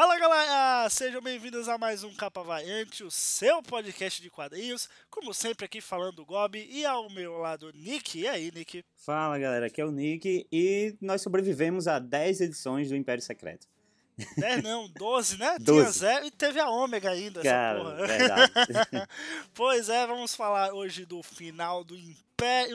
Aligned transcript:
Fala 0.00 0.16
galera, 0.16 0.88
sejam 0.90 1.20
bem-vindos 1.20 1.68
a 1.68 1.76
mais 1.76 2.04
um 2.04 2.14
Capa 2.14 2.40
Variante, 2.40 3.02
o 3.02 3.10
seu 3.10 3.60
podcast 3.60 4.22
de 4.22 4.30
quadrinhos. 4.30 4.88
Como 5.10 5.34
sempre, 5.34 5.64
aqui 5.64 5.80
falando 5.80 6.20
o 6.20 6.24
Gobi 6.24 6.68
e 6.70 6.86
ao 6.86 7.10
meu 7.10 7.38
lado, 7.38 7.72
Nick. 7.74 8.20
E 8.20 8.28
aí, 8.28 8.52
Nick? 8.54 8.84
Fala 8.94 9.36
galera, 9.40 9.66
aqui 9.66 9.80
é 9.80 9.84
o 9.84 9.90
Nick 9.90 10.46
e 10.52 10.96
nós 11.00 11.20
sobrevivemos 11.20 11.88
a 11.88 11.98
10 11.98 12.42
edições 12.42 12.88
do 12.90 12.94
Império 12.94 13.24
Secreto. 13.24 13.66
10 14.36 14.62
não, 14.62 14.86
12, 14.94 15.36
né? 15.36 15.56
12. 15.58 15.64
Tinha 15.64 15.90
zero 15.90 16.26
e 16.26 16.30
teve 16.30 16.60
a 16.60 16.70
ômega 16.70 17.10
ainda, 17.10 17.40
essa 17.40 17.50
Cara, 17.50 17.80
porra. 17.80 18.06
verdade. 18.06 18.52
pois 19.52 19.88
é, 19.88 20.06
vamos 20.06 20.32
falar 20.32 20.72
hoje 20.74 21.04
do 21.04 21.24
final 21.24 21.82
do 21.82 21.96
Império 21.96 22.27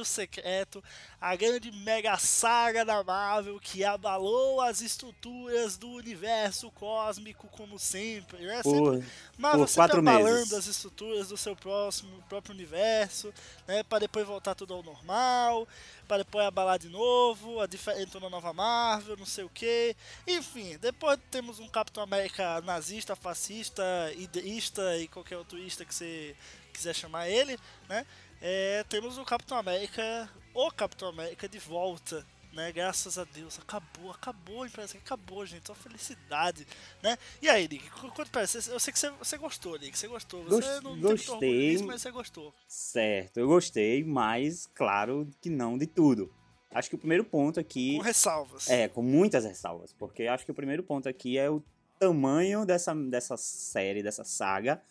Secreto, 0.04 0.84
a 1.22 1.38
grande 1.38 1.72
mega 1.72 2.18
saga 2.18 2.84
da 2.84 3.02
Marvel 3.02 3.58
que 3.62 3.82
abalou 3.84 4.60
as 4.60 4.82
estruturas 4.82 5.78
do 5.78 5.90
universo 5.90 6.70
cósmico 6.72 7.48
como 7.48 7.80
sempre, 7.80 8.46
né? 8.46 8.62
Sempre 8.62 8.80
Por, 8.80 9.04
Marvel 9.38 9.60
por 9.62 9.70
sempre 9.70 10.00
abalando 10.00 10.36
meses. 10.36 10.54
as 10.54 10.68
estruturas 10.68 11.30
do 11.30 11.38
seu 11.38 11.56
próximo 11.56 12.22
próprio 12.28 12.54
universo, 12.54 13.34
né, 13.66 13.84
para 13.84 14.00
depois 14.00 14.28
voltar 14.28 14.54
tudo 14.54 14.74
ao 14.74 14.84
normal, 14.84 15.66
para 16.10 16.18
depois 16.18 16.46
abalar 16.46 16.78
de 16.78 16.90
novo, 16.90 17.62
a 17.62 17.66
diferentona 17.66 18.30
nova 18.30 18.52
Marvel, 18.52 19.16
não 19.16 19.26
sei 19.26 19.46
o 19.46 19.50
que. 19.50 19.96
Enfim, 20.28 20.78
depois 20.78 21.18
temos 21.32 21.60
um 21.60 21.70
Capitão 21.70 22.04
América 22.04 22.60
nazista, 22.62 23.16
fascista, 23.16 23.84
ideísta 24.18 24.98
e 24.98 25.08
qualquer 25.08 25.38
outro 25.38 25.58
ista 25.58 25.86
que 25.86 25.96
você 25.96 26.36
quiser 26.74 26.94
chamar 26.94 27.30
ele, 27.30 27.58
né? 27.88 28.06
É, 28.46 28.84
temos 28.90 29.18
o 29.18 29.24
Capitão 29.24 29.58
América, 29.58 30.30
o 30.54 30.70
Capitão 30.70 31.08
América 31.08 31.48
de 31.48 31.58
volta, 31.60 32.26
né? 32.52 32.74
Graças 32.74 33.18
a 33.18 33.24
Deus, 33.24 33.58
acabou, 33.58 34.12
acabou, 34.12 34.68
parece 34.70 34.98
acabou, 34.98 35.46
gente, 35.46 35.66
só 35.66 35.74
felicidade, 35.74 36.68
né? 37.02 37.18
E 37.42 37.48
aí, 37.48 37.70
Nick, 37.70 37.90
qu- 37.90 38.12
quanto 38.12 38.30
parece? 38.32 38.70
Eu 38.70 38.80
sei 38.82 38.92
que 38.92 39.00
você, 39.00 39.10
você 39.12 39.38
gostou, 39.38 39.80
Nick, 39.80 39.98
você 39.98 40.10
gostou, 40.10 40.44
você 40.44 40.60
Gost- 40.82 40.84
não 40.84 41.00
gostei. 41.00 41.72
disso, 41.72 41.86
mas 41.86 42.02
você 42.02 42.12
gostou. 42.12 42.54
Certo, 42.68 43.38
eu 43.40 43.48
gostei, 43.48 44.04
mas 44.04 44.68
claro 44.76 45.26
que 45.42 45.50
não 45.50 45.78
de 45.78 45.88
tudo. 45.88 46.30
Acho 46.70 46.90
que 46.90 46.96
o 46.96 47.00
primeiro 47.00 47.24
ponto 47.24 47.62
aqui. 47.62 47.96
Com 47.96 48.04
ressalvas. 48.04 48.70
É, 48.70 48.90
com 48.90 49.02
muitas 49.02 49.46
ressalvas, 49.46 49.94
porque 49.94 50.24
acho 50.24 50.44
que 50.44 50.52
o 50.52 50.56
primeiro 50.56 50.84
ponto 50.84 51.08
aqui 51.08 51.38
é 51.38 51.50
o 51.50 51.64
tamanho 51.98 52.66
dessa, 52.66 52.94
dessa 52.94 53.38
série, 53.38 54.04
dessa 54.04 54.26
saga, 54.26 54.82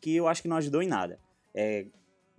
que 0.00 0.16
eu 0.16 0.26
acho 0.26 0.42
que 0.42 0.48
não 0.48 0.56
ajudou 0.56 0.82
em 0.82 0.88
nada. 0.88 1.20
É, 1.54 1.86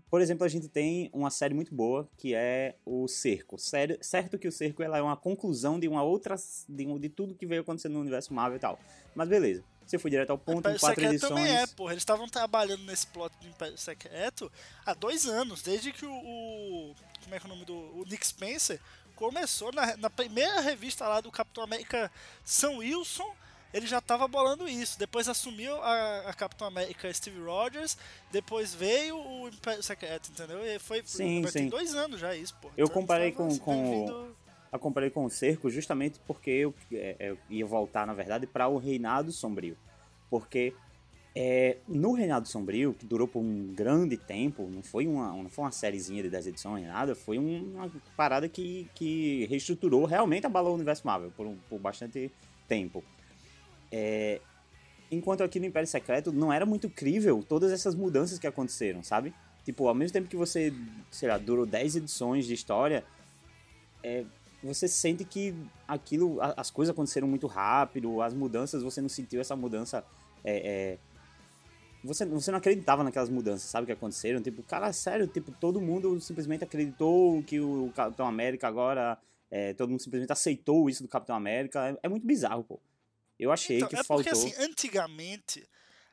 por 0.09 0.21
exemplo, 0.21 0.45
a 0.45 0.47
gente 0.47 0.67
tem 0.67 1.09
uma 1.13 1.29
série 1.29 1.53
muito 1.53 1.73
boa 1.75 2.07
que 2.17 2.33
é 2.33 2.75
o 2.85 3.07
Cerco. 3.07 3.57
Sério, 3.57 3.97
certo 4.01 4.37
que 4.39 4.47
o 4.47 4.51
Cerco 4.51 4.81
ela 4.83 4.97
é 4.97 5.01
uma 5.01 5.17
conclusão 5.17 5.79
de 5.79 5.87
uma 5.87 6.03
outra. 6.03 6.35
de, 6.69 6.85
um- 6.87 6.97
de 6.99 7.09
tudo 7.09 7.35
que 7.35 7.45
veio 7.45 7.61
acontecendo 7.61 7.93
no 7.93 7.99
universo 8.01 8.33
Marvel 8.33 8.57
e 8.57 8.59
tal. 8.59 8.79
Mas 9.15 9.27
beleza. 9.29 9.63
Você 9.85 9.97
foi 9.97 10.11
direto 10.11 10.31
ao 10.31 10.37
ponto, 10.37 10.59
Império 10.59 10.75
em 10.75 10.79
quatro 10.79 10.95
Secreto 11.01 11.13
edições. 11.13 11.29
também 11.41 11.55
é, 11.55 11.65
porra. 11.67 11.93
Eles 11.93 12.01
estavam 12.01 12.27
trabalhando 12.27 12.83
nesse 12.83 13.07
plot 13.07 13.33
do 13.39 13.47
Império 13.47 13.77
Secreto 13.77 14.51
há 14.85 14.93
dois 14.93 15.25
anos, 15.25 15.61
desde 15.61 15.93
que 15.93 16.05
o. 16.05 16.11
o- 16.11 16.95
como 17.23 17.35
é 17.35 17.39
que 17.39 17.45
é 17.45 17.49
o 17.49 17.53
nome 17.53 17.63
do. 17.65 17.73
O 17.73 18.03
Nick 18.05 18.27
Spencer 18.27 18.79
começou 19.15 19.71
na, 19.71 19.95
na 19.97 20.09
primeira 20.09 20.59
revista 20.59 21.07
lá 21.07 21.21
do 21.21 21.31
Capitão 21.31 21.63
América 21.63 22.11
São 22.43 22.77
Wilson. 22.79 23.33
Ele 23.73 23.85
já 23.85 23.99
tava 24.01 24.27
bolando 24.27 24.67
isso. 24.67 24.97
Depois 24.97 25.27
assumiu 25.27 25.75
a, 25.81 26.21
a 26.29 26.33
Capitão 26.33 26.67
América 26.67 27.13
Steve 27.13 27.39
Rogers. 27.39 27.97
Depois 28.31 28.73
veio 28.73 29.17
o 29.17 29.47
Império 29.49 29.83
Secreto, 29.83 30.29
entendeu? 30.31 30.65
E 30.65 30.79
foi. 30.79 31.01
Sim, 31.05 31.45
sim. 31.47 31.67
dois 31.69 31.93
anos 31.93 32.19
já 32.19 32.35
isso, 32.35 32.55
pô. 32.61 32.69
Eu 32.77 32.85
Então, 32.85 33.01
comparei 33.01 33.31
com- 33.31 33.47
assim, 33.47 33.59
com- 33.59 34.05
vindo- 34.05 34.35
Eu 34.71 34.79
comparei 34.79 35.09
com 35.09 35.23
o 35.25 35.29
Cerco 35.29 35.69
justamente 35.69 36.19
porque 36.27 36.49
eu, 36.49 36.73
é, 36.91 37.15
eu 37.19 37.37
ia 37.49 37.65
voltar, 37.65 38.05
na 38.05 38.13
verdade, 38.13 38.45
para 38.45 38.67
o 38.67 38.77
Reinado 38.77 39.31
Sombrio. 39.31 39.77
Porque 40.29 40.73
é, 41.35 41.77
no 41.87 42.13
Reinado 42.13 42.47
Sombrio, 42.47 42.93
que 42.93 43.05
durou 43.05 43.27
por 43.27 43.39
um 43.39 43.73
grande 43.73 44.17
tempo, 44.17 44.67
não 44.69 44.81
foi 44.83 45.07
uma, 45.07 45.29
não 45.31 45.49
foi 45.49 45.63
uma 45.65 45.71
sériezinha 45.71 46.21
de 46.23 46.29
10 46.29 46.47
edições, 46.47 46.85
nada, 46.85 47.15
foi 47.15 47.37
uma 47.37 47.89
parada 48.15 48.49
que, 48.49 48.89
que 48.95 49.45
reestruturou, 49.45 50.03
realmente 50.05 50.45
abalou 50.45 50.71
o 50.71 50.75
universo 50.75 51.05
Marvel 51.05 51.31
por, 51.31 51.45
um- 51.47 51.57
por 51.69 51.79
bastante 51.79 52.31
tempo. 52.67 53.03
É, 53.91 54.41
enquanto 55.11 55.43
aqui 55.43 55.59
no 55.59 55.65
Império 55.65 55.87
Secreto 55.87 56.31
não 56.31 56.51
era 56.51 56.65
muito 56.65 56.89
crível 56.89 57.43
todas 57.47 57.71
essas 57.71 57.95
mudanças 57.95 58.39
que 58.39 58.47
aconteceram, 58.47 59.03
sabe? 59.03 59.33
Tipo, 59.63 59.87
ao 59.87 59.95
mesmo 59.95 60.13
tempo 60.13 60.29
que 60.29 60.35
você, 60.35 60.73
sei 61.11 61.29
lá, 61.29 61.37
durou 61.37 61.65
10 61.65 61.97
edições 61.97 62.45
de 62.45 62.53
história, 62.53 63.03
é, 64.03 64.23
você 64.63 64.87
sente 64.87 65.23
que 65.23 65.53
aquilo, 65.87 66.39
as 66.41 66.71
coisas 66.71 66.93
aconteceram 66.93 67.27
muito 67.27 67.47
rápido, 67.47 68.21
as 68.21 68.33
mudanças, 68.33 68.81
você 68.81 69.01
não 69.01 69.09
sentiu 69.09 69.41
essa 69.41 69.55
mudança. 69.55 70.03
é, 70.43 70.95
é, 70.95 70.97
você, 72.03 72.25
você 72.25 72.51
não 72.51 72.59
acreditava 72.59 73.03
naquelas 73.03 73.29
mudanças, 73.29 73.69
sabe, 73.69 73.85
que 73.87 73.91
aconteceram? 73.91 74.41
Tipo, 74.41 74.63
cara, 74.63 74.93
sério, 74.93 75.27
tipo, 75.27 75.51
todo 75.51 75.81
mundo 75.81 76.19
simplesmente 76.21 76.63
acreditou 76.63 77.43
que 77.43 77.59
o 77.59 77.91
Capitão 77.95 78.25
América 78.27 78.67
agora. 78.67 79.17
é, 79.51 79.73
todo 79.73 79.89
mundo 79.89 80.01
simplesmente 80.01 80.31
aceitou 80.31 80.89
isso 80.89 81.03
do 81.03 81.09
Capitão 81.09 81.35
América. 81.35 81.89
É, 81.89 81.97
é 82.03 82.09
muito 82.09 82.25
bizarro, 82.25 82.63
pô. 82.63 82.79
Eu 83.39 83.51
achei 83.51 83.77
Então, 83.77 83.89
que 83.89 83.95
é 83.95 84.03
faltou. 84.03 84.23
porque 84.23 84.29
assim, 84.29 84.53
antigamente, 84.61 85.67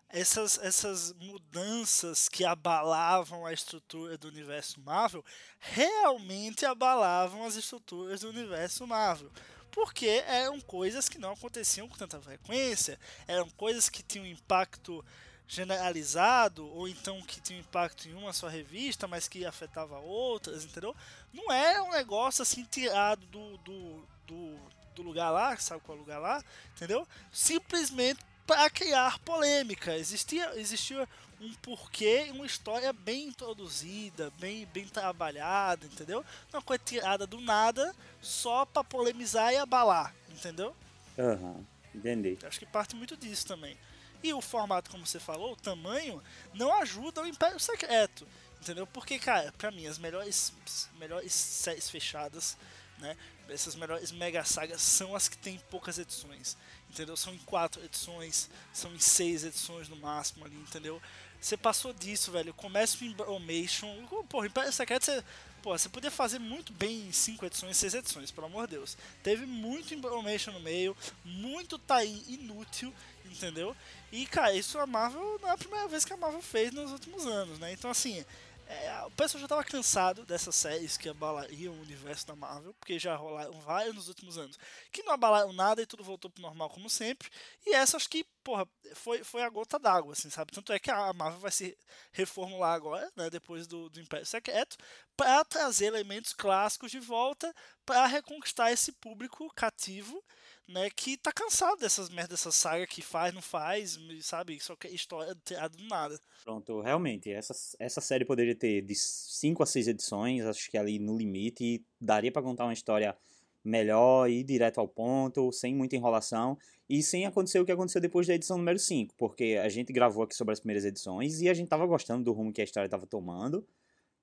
essas, 0.08 0.58
essas 0.58 1.12
mudanças 1.14 2.28
que 2.28 2.44
abalavam 2.44 3.44
a 3.46 3.52
estrutura 3.52 4.16
do 4.16 4.28
universo 4.28 4.80
Marvel 4.80 5.24
realmente 5.58 6.64
abalavam 6.64 7.44
as 7.44 7.56
estruturas 7.56 8.20
do 8.20 8.28
universo 8.28 8.86
Marvel. 8.86 9.30
Porque 9.70 10.06
eram 10.28 10.60
coisas 10.60 11.08
que 11.08 11.18
não 11.18 11.32
aconteciam 11.32 11.88
com 11.88 11.96
tanta 11.96 12.20
frequência, 12.20 12.98
eram 13.26 13.50
coisas 13.50 13.88
que 13.88 14.04
tinham 14.04 14.24
impacto 14.24 15.04
generalizado, 15.46 16.66
ou 16.74 16.88
então 16.88 17.20
que 17.22 17.40
tinham 17.40 17.60
impacto 17.60 18.08
em 18.08 18.14
uma 18.14 18.32
só 18.32 18.48
revista, 18.48 19.06
mas 19.06 19.28
que 19.28 19.44
afetava 19.44 19.98
outras, 19.98 20.64
entendeu? 20.64 20.94
Não 21.32 21.52
é 21.52 21.82
um 21.82 21.90
negócio 21.90 22.42
assim 22.42 22.64
tirado 22.64 23.24
do, 23.26 23.58
do, 23.58 24.04
do, 24.26 24.56
do 24.94 25.02
lugar 25.02 25.30
lá, 25.30 25.56
sabe 25.58 25.82
qual 25.82 25.96
é 25.96 26.00
lugar 26.00 26.18
lá, 26.18 26.42
entendeu? 26.74 27.06
Simplesmente 27.30 28.20
para 28.46 28.68
criar 28.70 29.18
polêmica. 29.20 29.96
Existia, 29.96 30.58
existia 30.58 31.08
um 31.40 31.52
porquê 31.54 32.26
e 32.26 32.30
uma 32.30 32.46
história 32.46 32.92
bem 32.92 33.28
introduzida, 33.28 34.32
bem, 34.38 34.66
bem 34.72 34.86
trabalhada, 34.86 35.86
entendeu? 35.86 36.24
Uma 36.52 36.62
coisa 36.62 36.82
tirada 36.84 37.26
do 37.26 37.40
nada 37.40 37.94
só 38.22 38.64
para 38.64 38.84
polemizar 38.84 39.52
e 39.52 39.56
abalar, 39.56 40.14
entendeu? 40.30 40.74
Aham, 41.18 41.64
entendi. 41.94 42.38
Acho 42.44 42.58
que 42.58 42.66
parte 42.66 42.96
muito 42.96 43.16
disso 43.16 43.46
também. 43.46 43.76
E 44.24 44.32
o 44.32 44.40
formato, 44.40 44.90
como 44.90 45.06
você 45.06 45.20
falou, 45.20 45.52
o 45.52 45.56
tamanho, 45.56 46.22
não 46.54 46.72
ajuda 46.80 47.20
o 47.20 47.26
Império 47.26 47.60
Secreto. 47.60 48.26
Entendeu? 48.58 48.86
Porque, 48.86 49.18
cara, 49.18 49.52
pra 49.58 49.70
mim, 49.70 49.86
as 49.86 49.98
melhores, 49.98 50.50
melhores 50.98 51.30
séries 51.34 51.90
fechadas, 51.90 52.56
né? 52.98 53.14
Essas 53.50 53.74
melhores 53.74 54.10
mega 54.10 54.42
sagas 54.42 54.80
são 54.80 55.14
as 55.14 55.28
que 55.28 55.36
tem 55.36 55.58
poucas 55.70 55.98
edições. 55.98 56.56
Entendeu? 56.88 57.18
São 57.18 57.34
em 57.34 57.38
quatro 57.40 57.84
edições, 57.84 58.48
são 58.72 58.94
em 58.94 58.98
seis 58.98 59.44
edições 59.44 59.90
no 59.90 59.96
máximo 59.96 60.46
ali, 60.46 60.56
entendeu? 60.56 61.02
Você 61.38 61.58
passou 61.58 61.92
disso, 61.92 62.32
velho. 62.32 62.54
Começa 62.54 63.04
o 63.04 63.06
Embromation. 63.06 64.06
Porra, 64.26 64.46
Império 64.46 64.72
Secreto, 64.72 65.04
você, 65.04 65.22
pô, 65.64 65.70
você 65.76 65.88
podia 65.88 66.10
fazer 66.10 66.38
muito 66.38 66.74
bem 66.74 67.08
em 67.08 67.12
cinco 67.12 67.46
edições, 67.46 67.78
seis 67.78 67.94
edições, 67.94 68.30
pelo 68.30 68.48
amor 68.48 68.66
de 68.66 68.76
Deus. 68.76 68.98
Teve 69.22 69.46
muito 69.46 69.94
Embromation 69.94 70.52
no 70.52 70.60
meio, 70.60 70.94
muito 71.24 71.78
tie 71.78 72.22
inútil, 72.28 72.92
entendeu? 73.24 73.74
E, 74.12 74.26
cara, 74.26 74.52
isso 74.52 74.78
a 74.78 74.86
Marvel 74.86 75.38
não 75.40 75.48
é 75.48 75.52
a 75.52 75.56
primeira 75.56 75.88
vez 75.88 76.04
que 76.04 76.12
a 76.12 76.18
Marvel 76.18 76.42
fez 76.42 76.70
nos 76.70 76.92
últimos 76.92 77.24
anos, 77.24 77.58
né? 77.58 77.72
Então, 77.72 77.90
assim, 77.90 78.22
é, 78.66 79.04
o 79.04 79.10
pessoal 79.10 79.40
já 79.40 79.48
tava 79.48 79.64
cansado 79.64 80.24
dessas 80.24 80.54
séries 80.54 80.96
que 80.96 81.08
abalariam 81.08 81.74
o 81.74 81.82
universo 81.82 82.26
da 82.26 82.34
Marvel, 82.34 82.74
porque 82.74 82.98
já 82.98 83.14
rolaram 83.14 83.52
várias 83.60 83.94
nos 83.94 84.08
últimos 84.08 84.38
anos, 84.38 84.58
que 84.90 85.02
não 85.02 85.12
abalaram 85.12 85.52
nada 85.52 85.82
e 85.82 85.86
tudo 85.86 86.02
voltou 86.02 86.30
pro 86.30 86.42
normal 86.42 86.70
como 86.70 86.88
sempre. 86.88 87.28
E 87.66 87.74
essa 87.74 87.96
acho 87.96 88.08
que, 88.08 88.24
porra, 88.42 88.66
foi, 88.94 89.22
foi 89.22 89.42
a 89.42 89.48
gota 89.48 89.78
d'água, 89.78 90.12
assim, 90.12 90.30
sabe? 90.30 90.52
Tanto 90.52 90.72
é 90.72 90.78
que 90.78 90.90
a 90.90 91.12
Marvel 91.12 91.40
vai 91.40 91.50
se 91.50 91.76
reformular 92.12 92.74
agora, 92.74 93.10
né, 93.16 93.28
depois 93.28 93.66
do, 93.66 93.90
do 93.90 94.00
Império 94.00 94.26
Secreto, 94.26 94.76
para 95.16 95.44
trazer 95.44 95.86
elementos 95.86 96.32
clássicos 96.32 96.90
de 96.90 97.00
volta, 97.00 97.54
para 97.84 98.06
reconquistar 98.06 98.72
esse 98.72 98.92
público 98.92 99.52
cativo 99.54 100.22
né, 100.66 100.88
que 100.90 101.16
tá 101.16 101.32
cansado 101.32 101.78
dessas 101.78 102.08
merdas, 102.08 102.40
dessa 102.40 102.50
saga 102.50 102.86
que 102.86 103.02
faz, 103.02 103.34
não 103.34 103.42
faz, 103.42 103.98
sabe? 104.22 104.58
Só 104.60 104.74
que 104.74 104.88
história 104.88 105.36
tirada 105.44 105.76
do 105.76 105.84
nada. 105.84 106.18
Pronto, 106.42 106.80
realmente, 106.80 107.30
essa, 107.30 107.54
essa 107.78 108.00
série 108.00 108.24
poderia 108.24 108.54
ter 108.54 108.82
de 108.82 108.94
5 108.94 109.62
a 109.62 109.66
6 109.66 109.88
edições, 109.88 110.44
acho 110.44 110.70
que 110.70 110.78
ali 110.78 110.98
no 110.98 111.16
limite, 111.16 111.64
e 111.64 111.84
daria 112.00 112.32
para 112.32 112.42
contar 112.42 112.64
uma 112.64 112.72
história 112.72 113.16
melhor, 113.64 114.28
ir 114.28 114.44
direto 114.44 114.78
ao 114.78 114.86
ponto, 114.86 115.50
sem 115.50 115.74
muita 115.74 115.96
enrolação, 115.96 116.58
e 116.88 117.02
sem 117.02 117.24
acontecer 117.24 117.58
o 117.58 117.64
que 117.64 117.72
aconteceu 117.72 118.00
depois 118.00 118.26
da 118.26 118.34
edição 118.34 118.58
número 118.58 118.78
5, 118.78 119.14
porque 119.16 119.58
a 119.62 119.68
gente 119.68 119.92
gravou 119.92 120.22
aqui 120.22 120.34
sobre 120.34 120.52
as 120.52 120.60
primeiras 120.60 120.84
edições 120.84 121.40
e 121.40 121.48
a 121.48 121.54
gente 121.54 121.68
tava 121.68 121.86
gostando 121.86 122.24
do 122.24 122.32
rumo 122.32 122.52
que 122.52 122.60
a 122.60 122.64
história 122.64 122.88
tava 122.88 123.06
tomando, 123.06 123.66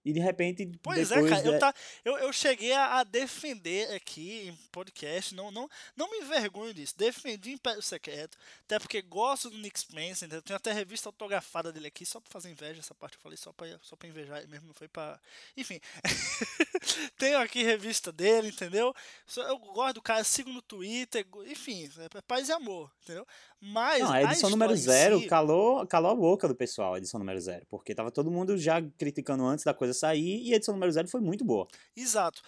E 0.03 0.11
de 0.11 0.19
repente. 0.19 0.69
Pois 0.81 1.11
é, 1.11 1.29
cara, 1.29 1.45
eu, 1.45 1.59
tá, 1.59 1.73
eu, 2.03 2.17
eu 2.17 2.33
cheguei 2.33 2.73
a, 2.73 3.03
defender 3.03 3.93
aqui 3.93 4.47
em 4.47 4.55
podcast, 4.71 5.35
não, 5.35 5.51
não, 5.51 5.69
não 5.95 6.09
me 6.09 6.17
envergonho 6.17 6.73
disso. 6.73 6.95
Defendi 6.97 7.51
Império 7.51 7.81
Secreto, 7.81 8.37
até 8.65 8.79
porque 8.79 9.01
gosto 9.01 9.49
do 9.49 9.57
Nick 9.57 9.79
Spencer? 9.79 10.41
Tem 10.41 10.55
até 10.55 10.71
revista 10.71 11.09
autografada 11.09 11.71
dele 11.71 11.87
aqui, 11.87 12.05
só 12.05 12.19
pra 12.19 12.31
fazer 12.31 12.49
inveja, 12.49 12.79
essa 12.79 12.95
parte 12.95 13.15
eu 13.15 13.21
falei 13.21 13.37
só 13.37 13.53
pra, 13.53 13.67
só 13.81 13.95
pra 13.95 14.07
invejar 14.09 14.39
ele 14.39 14.47
mesmo, 14.47 14.67
não 14.67 14.73
foi 14.73 14.87
pra. 14.87 15.19
Enfim. 15.55 15.79
Tenho 17.17 17.37
aqui 17.37 17.63
revista 17.63 18.11
dele, 18.11 18.47
entendeu? 18.47 18.93
Eu 19.37 19.59
gosto 19.59 19.95
do 19.95 20.01
cara, 20.01 20.23
sigo 20.23 20.49
no 20.51 20.61
Twitter, 20.61 21.25
enfim, 21.45 21.89
é 22.15 22.21
paz 22.21 22.49
e 22.49 22.51
amor, 22.51 22.91
entendeu? 23.03 23.25
Mas. 23.61 24.01
Não, 24.01 24.11
a 24.11 24.23
edição 24.23 24.47
a 24.47 24.51
número 24.51 24.75
zero 24.75 25.19
si... 25.19 25.27
calou, 25.27 25.85
calou 25.85 26.11
a 26.11 26.15
boca 26.15 26.47
do 26.47 26.55
pessoal, 26.55 26.95
a 26.95 26.97
edição 26.97 27.19
número 27.19 27.39
zero. 27.39 27.63
Porque 27.69 27.93
tava 27.93 28.09
todo 28.09 28.31
mundo 28.31 28.57
já 28.57 28.81
criticando 28.97 29.45
antes 29.45 29.63
da 29.63 29.73
coisa 29.73 29.90
sair 29.93 30.41
e 30.43 30.53
a 30.53 30.55
edição 30.55 30.73
número 30.73 30.91
zero 30.91 31.07
foi 31.07 31.21
muito 31.21 31.43
boa. 31.43 31.67
Exato. 31.95 32.41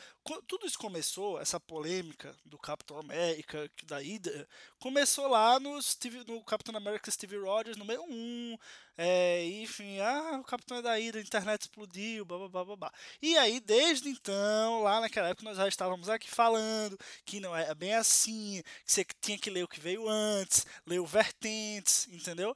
Tudo 0.47 0.65
isso 0.65 0.79
começou, 0.79 1.39
essa 1.39 1.59
polêmica 1.59 2.33
do 2.45 2.57
Capitão 2.57 2.97
América, 2.97 3.69
da 3.83 4.01
ida, 4.01 4.47
começou 4.79 5.27
lá 5.27 5.59
no, 5.59 5.81
Steve, 5.81 6.23
no 6.25 6.41
Capitão 6.43 6.75
América 6.75 7.11
Steve 7.11 7.37
Rogers, 7.37 7.75
número 7.75 8.01
1. 8.03 8.57
É, 8.97 9.43
enfim, 9.61 9.99
ah, 9.99 10.37
o 10.39 10.43
Capitão 10.43 10.77
é 10.77 10.81
da 10.81 10.99
ida, 10.99 11.17
a 11.17 11.21
internet 11.21 11.61
explodiu, 11.61 12.23
blá, 12.25 12.37
blá, 12.47 12.63
blá, 12.63 12.75
blá. 12.75 12.93
E 13.21 13.35
aí, 13.37 13.59
desde 13.59 14.07
então, 14.09 14.83
lá 14.83 15.01
naquela 15.01 15.29
época, 15.29 15.43
nós 15.43 15.57
já 15.57 15.67
estávamos 15.67 16.07
aqui 16.09 16.29
falando 16.29 16.97
que 17.25 17.39
não 17.39 17.55
é 17.55 17.73
bem 17.75 17.93
assim, 17.95 18.61
que 18.85 18.91
você 18.91 19.05
tinha 19.19 19.37
que 19.37 19.49
ler 19.49 19.63
o 19.63 19.67
que 19.67 19.79
veio 19.79 20.07
antes, 20.07 20.65
ler 20.85 20.99
o 20.99 21.05
vertentes, 21.05 22.07
entendeu? 22.07 22.55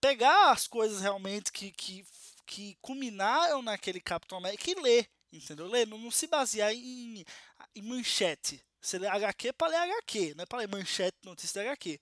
Pegar 0.00 0.50
as 0.50 0.66
coisas 0.66 1.00
realmente 1.00 1.52
que, 1.52 1.70
que, 1.72 2.04
que 2.50 2.76
culminaram 2.82 3.62
naquele 3.62 4.00
Capitão 4.00 4.38
América 4.38 4.68
e 4.68 4.74
ler, 4.74 5.08
entendeu? 5.32 5.68
Ler, 5.68 5.86
não, 5.86 5.96
não 5.96 6.10
se 6.10 6.26
basear 6.26 6.72
em, 6.74 7.24
em 7.76 7.82
manchete. 7.82 8.60
Você 8.80 8.98
lê 8.98 9.06
HQ 9.06 9.52
para 9.52 9.68
ler 9.68 9.76
HQ, 9.76 10.34
não 10.34 10.42
é 10.42 10.46
para 10.46 10.58
ler 10.58 10.68
manchete 10.68 11.16
notícia 11.22 11.62
de 11.62 11.68
HQ. 11.68 12.00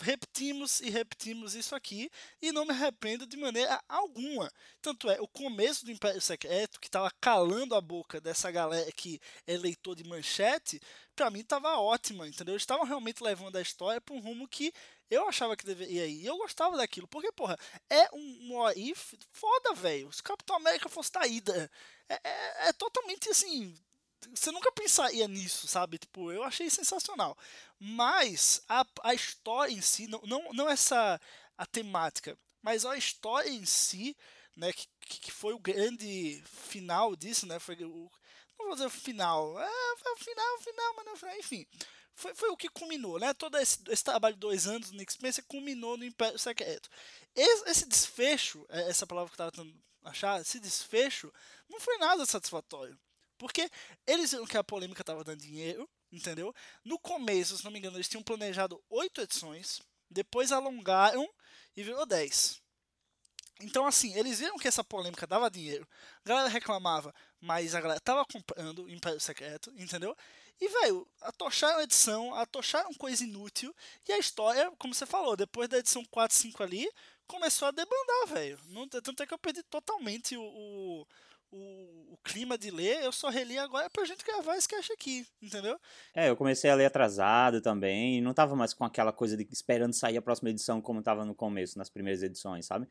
Repetimos 0.00 0.80
e 0.80 0.90
repetimos 0.90 1.54
isso 1.54 1.74
aqui 1.74 2.10
e 2.42 2.50
não 2.50 2.64
me 2.64 2.72
arrependo 2.72 3.26
de 3.26 3.36
maneira 3.36 3.80
alguma. 3.88 4.50
Tanto 4.82 5.08
é, 5.08 5.20
o 5.20 5.28
começo 5.28 5.84
do 5.84 5.92
Império 5.92 6.20
Secreto, 6.20 6.80
que 6.80 6.88
estava 6.88 7.10
calando 7.20 7.74
a 7.76 7.80
boca 7.80 8.20
dessa 8.20 8.50
galera 8.50 8.90
que 8.90 9.20
é 9.46 9.56
leitor 9.56 9.94
de 9.94 10.02
manchete, 10.04 10.80
para 11.14 11.30
mim 11.30 11.40
estava 11.40 11.76
ótima, 11.76 12.26
entendeu? 12.26 12.54
Eles 12.54 12.62
estavam 12.62 12.84
realmente 12.86 13.22
levando 13.22 13.56
a 13.56 13.62
história 13.62 14.00
para 14.00 14.14
um 14.14 14.20
rumo 14.20 14.48
que 14.48 14.72
eu 15.10 15.28
achava 15.28 15.56
que 15.56 15.64
deveria 15.64 16.06
ir. 16.06 16.26
Eu 16.26 16.36
gostava 16.36 16.76
daquilo. 16.76 17.06
Porque, 17.06 17.30
porra, 17.32 17.58
é 17.88 18.08
um, 18.12 18.48
um 18.52 18.70
if 18.70 19.14
foda, 19.30 19.74
velho. 19.74 20.12
Se 20.12 20.22
Capitão 20.22 20.56
América 20.56 20.88
fosse 20.88 21.12
traída. 21.12 21.70
É, 22.08 22.20
é, 22.24 22.68
é, 22.68 22.72
totalmente 22.72 23.28
assim. 23.28 23.74
Você 24.34 24.50
nunca 24.50 24.72
pensaria 24.72 25.28
nisso, 25.28 25.68
sabe? 25.68 25.98
Tipo, 25.98 26.32
eu 26.32 26.42
achei 26.42 26.68
sensacional. 26.68 27.36
Mas 27.78 28.62
a, 28.68 28.84
a 29.04 29.14
história 29.14 29.72
em 29.72 29.80
si, 29.80 30.08
não, 30.08 30.20
não, 30.24 30.52
não 30.52 30.68
essa 30.68 31.20
a 31.56 31.66
temática, 31.66 32.36
mas 32.62 32.84
a 32.84 32.96
história 32.96 33.48
em 33.48 33.64
si, 33.64 34.16
né, 34.54 34.72
que, 34.72 34.86
que 35.00 35.30
foi 35.30 35.54
o 35.54 35.58
grande 35.58 36.42
final 36.46 37.14
disso, 37.14 37.46
né? 37.46 37.58
Foi 37.58 37.76
o. 37.84 38.10
Não 38.58 38.66
vou 38.66 38.74
dizer 38.74 38.86
o 38.86 38.90
final. 38.90 39.60
É, 39.60 39.70
foi 39.98 40.12
o 40.12 40.16
final, 40.16 40.54
o 40.56 40.60
final, 40.60 40.94
mas 40.96 41.22
não. 41.22 41.38
Enfim 41.38 41.66
foi, 42.16 42.34
foi 42.34 42.48
o 42.48 42.56
que 42.56 42.70
culminou, 42.70 43.18
né? 43.18 43.34
Todo 43.34 43.58
esse, 43.58 43.78
esse 43.88 44.02
trabalho 44.02 44.34
de 44.34 44.40
dois 44.40 44.66
anos 44.66 44.90
no 44.90 44.96
Nick 44.96 45.12
Spencer 45.12 45.44
culminou 45.46 45.98
no 45.98 46.04
Império 46.04 46.38
Secreto. 46.38 46.88
Esse, 47.34 47.70
esse 47.70 47.86
desfecho, 47.86 48.64
é, 48.70 48.88
essa 48.88 49.06
palavra 49.06 49.28
que 49.28 49.40
eu 49.40 49.46
estava 49.46 49.52
tentando 49.52 49.84
achar, 50.02 50.40
esse 50.40 50.58
desfecho, 50.58 51.30
não 51.68 51.78
foi 51.78 51.98
nada 51.98 52.24
satisfatório. 52.24 52.98
Porque 53.36 53.70
eles 54.06 54.30
viram 54.30 54.46
que 54.46 54.56
a 54.56 54.64
polêmica 54.64 55.02
estava 55.02 55.22
dando 55.22 55.42
dinheiro, 55.42 55.86
entendeu? 56.10 56.54
No 56.82 56.98
começo, 56.98 57.58
se 57.58 57.64
não 57.64 57.70
me 57.70 57.78
engano, 57.78 57.98
eles 57.98 58.08
tinham 58.08 58.22
planejado 58.22 58.82
oito 58.88 59.20
edições, 59.20 59.82
depois 60.08 60.52
alongaram 60.52 61.28
e 61.76 61.82
virou 61.82 62.06
dez. 62.06 62.62
Então, 63.60 63.86
assim, 63.86 64.14
eles 64.14 64.38
viram 64.38 64.56
que 64.56 64.68
essa 64.68 64.84
polêmica 64.84 65.26
dava 65.26 65.50
dinheiro, 65.50 65.86
a 66.24 66.28
galera 66.28 66.48
reclamava, 66.48 67.14
mas 67.40 67.74
a 67.74 67.80
galera 67.80 68.00
tava 68.00 68.24
comprando 68.24 68.84
o 68.84 68.90
Império 68.90 69.20
Secreto, 69.20 69.70
entendeu? 69.76 70.16
E, 70.60 70.68
velho, 70.68 71.06
atocharam 71.20 71.78
a 71.78 71.82
edição, 71.82 72.34
atocharam 72.34 72.92
coisa 72.94 73.22
inútil. 73.22 73.74
E 74.08 74.12
a 74.12 74.18
história, 74.18 74.70
como 74.78 74.94
você 74.94 75.04
falou, 75.04 75.36
depois 75.36 75.68
da 75.68 75.78
edição 75.78 76.04
4, 76.06 76.34
5 76.34 76.62
ali, 76.62 76.88
começou 77.26 77.68
a 77.68 77.70
debandar, 77.70 78.26
velho. 78.28 78.58
Tanto 79.02 79.22
é 79.22 79.26
que 79.26 79.34
eu 79.34 79.38
perdi 79.38 79.62
totalmente 79.64 80.34
o, 80.36 80.42
o, 80.42 81.06
o, 81.50 82.14
o, 82.14 82.18
clima 82.24 82.56
de 82.56 82.70
ler. 82.70 83.02
Eu 83.02 83.12
só 83.12 83.28
reli 83.28 83.58
agora 83.58 83.90
pra 83.90 84.06
gente 84.06 84.24
gravar 84.24 84.56
esse 84.56 84.68
caixa 84.68 84.94
aqui, 84.94 85.26
entendeu? 85.42 85.78
É, 86.14 86.30
eu 86.30 86.36
comecei 86.36 86.70
a 86.70 86.74
ler 86.74 86.86
atrasado 86.86 87.60
também. 87.60 88.22
Não 88.22 88.32
tava 88.32 88.56
mais 88.56 88.72
com 88.72 88.84
aquela 88.84 89.12
coisa 89.12 89.36
de 89.36 89.46
esperando 89.50 89.92
sair 89.92 90.16
a 90.16 90.22
próxima 90.22 90.48
edição 90.48 90.80
como 90.80 91.02
tava 91.02 91.24
no 91.24 91.34
começo, 91.34 91.78
nas 91.78 91.90
primeiras 91.90 92.22
edições, 92.22 92.64
sabe? 92.64 92.88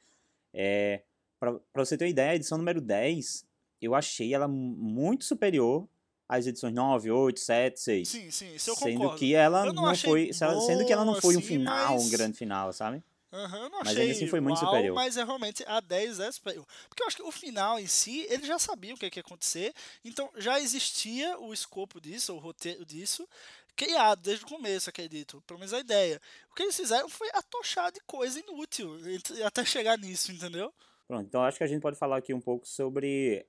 É, 0.53 1.01
pra, 1.39 1.53
pra 1.73 1.83
você 1.83 1.97
ter 1.97 2.05
uma 2.05 2.11
ideia, 2.11 2.31
a 2.31 2.35
edição 2.35 2.59
número 2.59 2.79
10, 2.79 3.43
eu 3.81 3.95
achei 3.95 4.33
ela 4.35 4.47
muito 4.47 5.25
superior 5.25 5.87
as 6.27 6.47
edições 6.47 6.73
9, 6.73 7.11
8, 7.11 7.39
7, 7.39 7.79
6. 7.79 8.07
Sim, 8.07 8.31
sim, 8.31 8.55
isso 8.55 8.71
eu 8.71 8.75
sendo 8.75 8.97
concordo. 8.97 9.19
que 9.19 9.35
ela 9.35 9.65
não, 9.65 9.73
não 9.73 9.95
foi, 9.95 10.31
sendo 10.33 10.85
que 10.85 10.93
ela 10.93 11.05
não 11.05 11.15
foi 11.21 11.35
assim, 11.35 11.43
um 11.43 11.47
final, 11.47 11.93
mas... 11.93 12.05
um 12.05 12.09
grande 12.09 12.37
final, 12.37 12.73
sabe? 12.73 13.03
Uhum, 13.31 13.63
eu 13.63 13.69
não 13.69 13.81
achei 13.81 13.93
mas 13.93 13.97
ainda 13.97 14.11
assim 14.13 14.27
foi 14.27 14.39
muito 14.39 14.57
uau, 14.57 14.65
superior. 14.65 14.95
Mas 14.95 15.17
é 15.17 15.23
realmente 15.23 15.63
a 15.67 15.81
10 15.81 16.19
é 16.21 16.31
superior. 16.31 16.65
Porque 16.87 17.03
eu 17.03 17.07
acho 17.07 17.17
que 17.17 17.23
o 17.23 17.31
final 17.31 17.77
em 17.77 17.87
si, 17.87 18.25
ele 18.29 18.45
já 18.45 18.57
sabia 18.57 18.93
o 18.93 18.97
que 18.97 19.05
ia 19.05 19.19
acontecer, 19.19 19.73
então 20.03 20.29
já 20.37 20.59
existia 20.59 21.37
o 21.39 21.53
escopo 21.53 21.99
disso, 21.99 22.33
o 22.33 22.39
roteiro 22.39 22.85
disso, 22.85 23.27
criado 23.75 24.21
desde 24.21 24.45
o 24.45 24.47
começo, 24.47 24.89
acredito. 24.89 25.43
Pelo 25.45 25.59
menos 25.59 25.73
a 25.73 25.79
ideia. 25.79 26.21
O 26.49 26.55
que 26.55 26.63
eles 26.63 26.75
fizeram 26.75 27.09
foi 27.09 27.29
atochar 27.33 27.91
de 27.91 27.99
coisa 28.01 28.39
inútil 28.39 28.97
até 29.43 29.65
chegar 29.65 29.97
nisso, 29.97 30.31
entendeu? 30.31 30.73
Pronto, 31.07 31.27
então 31.27 31.43
acho 31.43 31.57
que 31.57 31.63
a 31.63 31.67
gente 31.67 31.81
pode 31.81 31.97
falar 31.97 32.17
aqui 32.17 32.33
um 32.33 32.41
pouco 32.41 32.67
sobre 32.67 33.45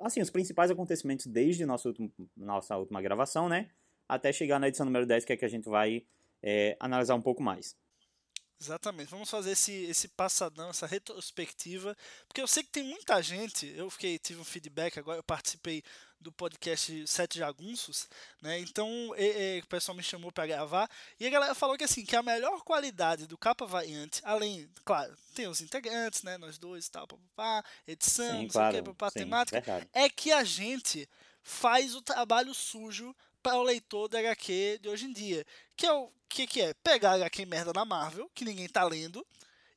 assim, 0.00 0.20
os 0.20 0.30
principais 0.30 0.70
acontecimentos 0.70 1.26
desde 1.26 1.64
nossa 1.64 1.88
última, 1.88 2.10
nossa 2.36 2.76
última 2.76 3.00
gravação, 3.00 3.48
né? 3.48 3.70
Até 4.08 4.32
chegar 4.32 4.58
na 4.58 4.68
edição 4.68 4.84
número 4.84 5.06
10, 5.06 5.24
que 5.24 5.32
é 5.32 5.36
que 5.36 5.44
a 5.44 5.48
gente 5.48 5.68
vai 5.68 6.04
é, 6.42 6.76
analisar 6.80 7.14
um 7.14 7.22
pouco 7.22 7.42
mais. 7.42 7.76
Exatamente. 8.60 9.10
Vamos 9.10 9.30
fazer 9.30 9.52
esse, 9.52 9.84
esse 9.84 10.08
passadão, 10.08 10.70
essa 10.70 10.86
retrospectiva, 10.86 11.96
porque 12.26 12.40
eu 12.40 12.48
sei 12.48 12.64
que 12.64 12.72
tem 12.72 12.82
muita 12.82 13.22
gente. 13.22 13.72
Eu 13.76 13.88
fiquei 13.88 14.18
tive 14.18 14.40
um 14.40 14.44
feedback 14.44 14.98
agora, 14.98 15.20
eu 15.20 15.22
participei 15.22 15.82
do 16.20 16.32
podcast 16.32 17.06
Sete 17.06 17.38
Jagunços, 17.38 18.08
né? 18.42 18.58
Então 18.60 18.88
e, 19.16 19.58
e, 19.58 19.60
o 19.60 19.66
pessoal 19.66 19.96
me 19.96 20.02
chamou 20.02 20.32
para 20.32 20.46
gravar 20.46 20.90
e 21.18 21.26
a 21.26 21.30
galera 21.30 21.54
falou 21.54 21.76
que 21.76 21.84
assim 21.84 22.04
que 22.04 22.16
a 22.16 22.22
melhor 22.22 22.62
qualidade 22.62 23.26
do 23.26 23.38
capa 23.38 23.66
variante, 23.66 24.20
além, 24.24 24.68
claro, 24.84 25.16
tem 25.34 25.46
os 25.46 25.60
integrantes, 25.60 26.22
né? 26.22 26.36
Nós 26.38 26.58
dois, 26.58 26.88
tal, 26.88 27.06
papá, 27.06 27.64
edição, 27.86 28.40
Sim, 28.40 28.48
claro. 28.48 28.76
que, 28.76 28.82
papá, 28.82 29.10
temática, 29.10 29.60
verdade. 29.60 29.88
é 29.92 30.08
que 30.08 30.32
a 30.32 30.44
gente 30.44 31.08
faz 31.42 31.94
o 31.94 32.02
trabalho 32.02 32.52
sujo 32.54 33.14
para 33.42 33.56
o 33.56 33.62
leitor 33.62 34.08
da 34.08 34.18
HQ 34.18 34.80
de 34.82 34.88
hoje 34.88 35.06
em 35.06 35.12
dia. 35.12 35.44
Que 35.76 35.86
é 35.86 35.92
o 35.92 36.10
que, 36.28 36.46
que 36.46 36.60
é? 36.60 36.74
Pegar 36.74 37.12
a 37.12 37.14
HQ 37.14 37.46
merda 37.46 37.72
da 37.72 37.84
Marvel, 37.84 38.30
que 38.34 38.44
ninguém 38.44 38.68
tá 38.68 38.84
lendo, 38.84 39.26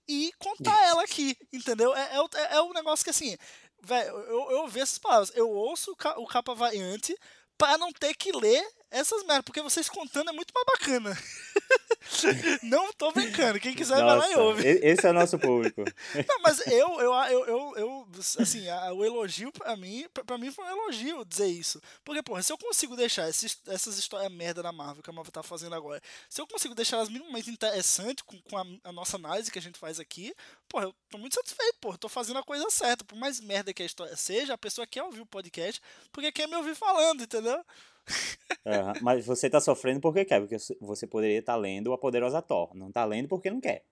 e 0.08 0.34
contar 0.38 0.86
ela 0.88 1.04
aqui, 1.04 1.38
entendeu? 1.54 1.96
É, 1.96 2.02
é, 2.02 2.18
é, 2.18 2.56
é 2.56 2.62
um 2.62 2.74
negócio 2.74 3.04
que 3.04 3.10
assim, 3.10 3.38
velho, 3.82 4.10
eu, 4.10 4.52
eu 4.52 4.62
ouvi 4.62 4.80
essas 4.80 4.98
palavras, 4.98 5.32
eu 5.36 5.50
ouço 5.50 5.96
o 6.18 6.28
capa 6.28 6.54
variante 6.54 7.18
para 7.58 7.78
não 7.78 7.92
ter 7.92 8.16
que 8.16 8.32
ler 8.32 8.64
essas 8.92 9.24
merdas, 9.24 9.46
porque 9.46 9.62
vocês 9.62 9.88
contando 9.88 10.30
é 10.30 10.34
muito 10.34 10.54
mais 10.54 10.66
bacana. 10.66 11.18
não 12.64 12.92
tô 12.94 13.12
brincando, 13.12 13.60
quem 13.60 13.74
quiser 13.74 14.02
Nossa, 14.02 14.06
vai 14.06 14.18
lá 14.18 14.32
e 14.32 14.36
ouve. 14.36 14.68
Esse 14.68 15.08
é 15.08 15.12
o 15.12 15.14
nosso 15.14 15.40
público. 15.40 15.84
não, 16.28 16.42
mas 16.42 16.60
eu, 16.68 17.00
eu, 17.00 17.14
eu, 17.14 17.46
eu, 17.46 17.74
eu 17.78 18.08
assim, 18.40 18.68
a, 18.68 18.92
o 18.92 19.06
elogio 19.06 19.52
pra 19.52 19.78
mim, 19.78 20.06
pra, 20.14 20.24
pra, 20.24 20.38
mim 20.38 20.52
foi 20.52 20.66
um 20.66 20.70
elogio 20.70 21.24
dizer 21.24 21.48
isso. 21.48 21.82
Porque, 22.04 22.22
porra, 22.22 22.44
se 22.44 22.52
eu 22.52 22.58
consigo 22.58 22.96
deixar 22.98 23.30
esses, 23.30 23.58
essas 23.68 23.98
histórias 23.98 24.32
merda 24.32 24.62
da 24.62 24.74
Marvel 24.74 25.02
que 25.02 25.10
a 25.10 25.14
Marvel 25.14 25.32
tá 25.32 25.42
fazendo 25.42 25.74
agora, 25.74 26.02
se 26.30 26.42
eu 26.42 26.48
consigo 26.48 26.76
deixar 26.76 26.98
elas 26.98 27.10
minimamente 27.10 27.50
interessantes 27.50 28.24
com, 28.24 28.42
com 28.42 28.58
a, 28.58 28.66
a, 28.84 28.92
nossa 28.92 29.16
análise 29.16 29.50
que 29.50 29.60
a 29.60 29.62
gente 29.62 29.80
faz 29.80 30.00
aqui, 30.00 30.34
porra, 30.68 30.86
eu 30.86 30.96
tô 31.10 31.18
muito 31.18 31.36
satisfeito, 31.36 31.78
porra, 31.80 31.98
tô 31.98 32.10
fazendo 32.10 32.40
a 32.40 32.44
coisa 32.44 32.70
certa. 32.70 33.06
Por 33.06 33.18
mais 33.18 33.40
merda 33.40 33.74
que 33.74 33.84
a 33.84 33.86
história 33.86 34.16
seja, 34.18 34.54
a 34.54 34.58
pessoa 34.58 34.86
quer 34.86 35.04
ouvir 35.04 35.22
o 35.22 35.26
podcast 35.26 35.82
porque 36.12 36.32
quer 36.32 36.48
me 36.48 36.56
ouvir 36.56 36.76
falando, 36.76 37.24
entendeu? 37.24 37.64
Uhum. 38.66 38.94
Mas 39.02 39.26
você 39.26 39.50
tá 39.50 39.60
sofrendo 39.60 40.00
porque 40.00 40.26
quer, 40.26 40.40
porque 40.40 40.58
você 40.80 41.08
poderia 41.08 41.40
estar 41.40 41.54
tá 41.54 41.60
lendo 41.60 41.94
a 41.94 41.98
poderosa 41.98 42.42
Thor. 42.42 42.76
Não 42.76 42.92
tá 42.92 43.04
lendo 43.06 43.28
porque 43.28 43.50
não 43.50 43.60
quer. 43.60 43.86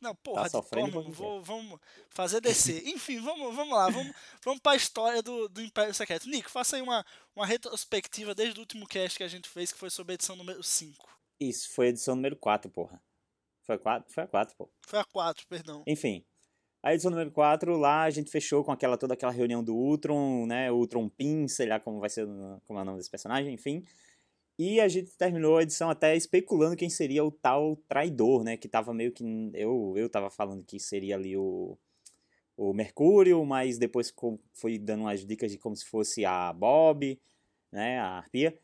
Não, 0.00 0.14
porra, 0.14 0.42
tá 0.42 0.50
sofrendo 0.50 0.92
Thor, 0.92 1.10
vou, 1.10 1.42
vamos 1.42 1.80
fazer 2.10 2.40
descer. 2.40 2.82
Enfim, 2.88 3.20
vamos, 3.20 3.54
vamos 3.54 3.74
lá, 3.74 3.88
vamos, 3.88 4.14
vamos 4.44 4.60
pra 4.60 4.76
história 4.76 5.22
do, 5.22 5.48
do 5.48 5.62
Império 5.62 5.94
Secreto. 5.94 6.28
Nico, 6.28 6.50
faça 6.50 6.76
aí 6.76 6.82
uma, 6.82 7.04
uma 7.34 7.46
retrospectiva 7.46 8.34
desde 8.34 8.58
o 8.58 8.62
último 8.62 8.86
cast 8.86 9.16
que 9.16 9.24
a 9.24 9.28
gente 9.28 9.48
fez, 9.48 9.72
que 9.72 9.78
foi 9.78 9.90
sobre 9.90 10.12
a 10.12 10.14
edição 10.14 10.36
número 10.36 10.62
5. 10.62 11.08
Isso, 11.40 11.70
foi 11.72 11.86
a 11.86 11.90
edição 11.90 12.14
número 12.14 12.36
4, 12.36 12.70
porra. 12.70 13.02
Foi 13.62 13.76
a 13.76 13.78
4? 13.78 14.12
Foi 14.12 14.24
a 14.24 14.26
4, 14.26 14.56
pô. 14.56 14.70
Foi 14.86 14.98
a 14.98 15.04
4, 15.04 15.46
perdão. 15.46 15.82
Enfim. 15.86 16.24
A 16.84 16.92
edição 16.92 17.10
número 17.10 17.30
4, 17.30 17.78
lá 17.78 18.02
a 18.02 18.10
gente 18.10 18.30
fechou 18.30 18.62
com 18.62 18.70
aquela 18.70 18.98
toda 18.98 19.14
aquela 19.14 19.32
reunião 19.32 19.64
do 19.64 19.74
Ultron, 19.74 20.44
né? 20.44 20.70
Ultron 20.70 21.08
Pin, 21.08 21.48
sei 21.48 21.66
lá 21.66 21.80
como 21.80 21.98
vai 21.98 22.10
ser 22.10 22.26
como 22.66 22.78
é 22.78 22.82
o 22.82 22.84
nome 22.84 22.98
desse 22.98 23.10
personagem, 23.10 23.54
enfim. 23.54 23.82
E 24.58 24.78
a 24.78 24.86
gente 24.86 25.10
terminou 25.16 25.56
a 25.56 25.62
edição 25.62 25.88
até 25.88 26.14
especulando 26.14 26.76
quem 26.76 26.90
seria 26.90 27.24
o 27.24 27.30
tal 27.30 27.76
traidor, 27.88 28.44
né? 28.44 28.58
Que 28.58 28.68
tava 28.68 28.92
meio 28.92 29.12
que. 29.12 29.24
Eu, 29.54 29.94
eu 29.96 30.10
tava 30.10 30.28
falando 30.28 30.62
que 30.62 30.78
seria 30.78 31.16
ali 31.16 31.34
o, 31.38 31.78
o 32.54 32.74
Mercúrio, 32.74 33.42
mas 33.46 33.78
depois 33.78 34.14
foi 34.52 34.78
dando 34.78 35.04
umas 35.04 35.24
dicas 35.24 35.50
de 35.50 35.56
como 35.56 35.74
se 35.74 35.86
fosse 35.86 36.26
a 36.26 36.52
Bob, 36.52 37.18
né? 37.72 37.98
A 37.98 38.18
Arpia. 38.18 38.58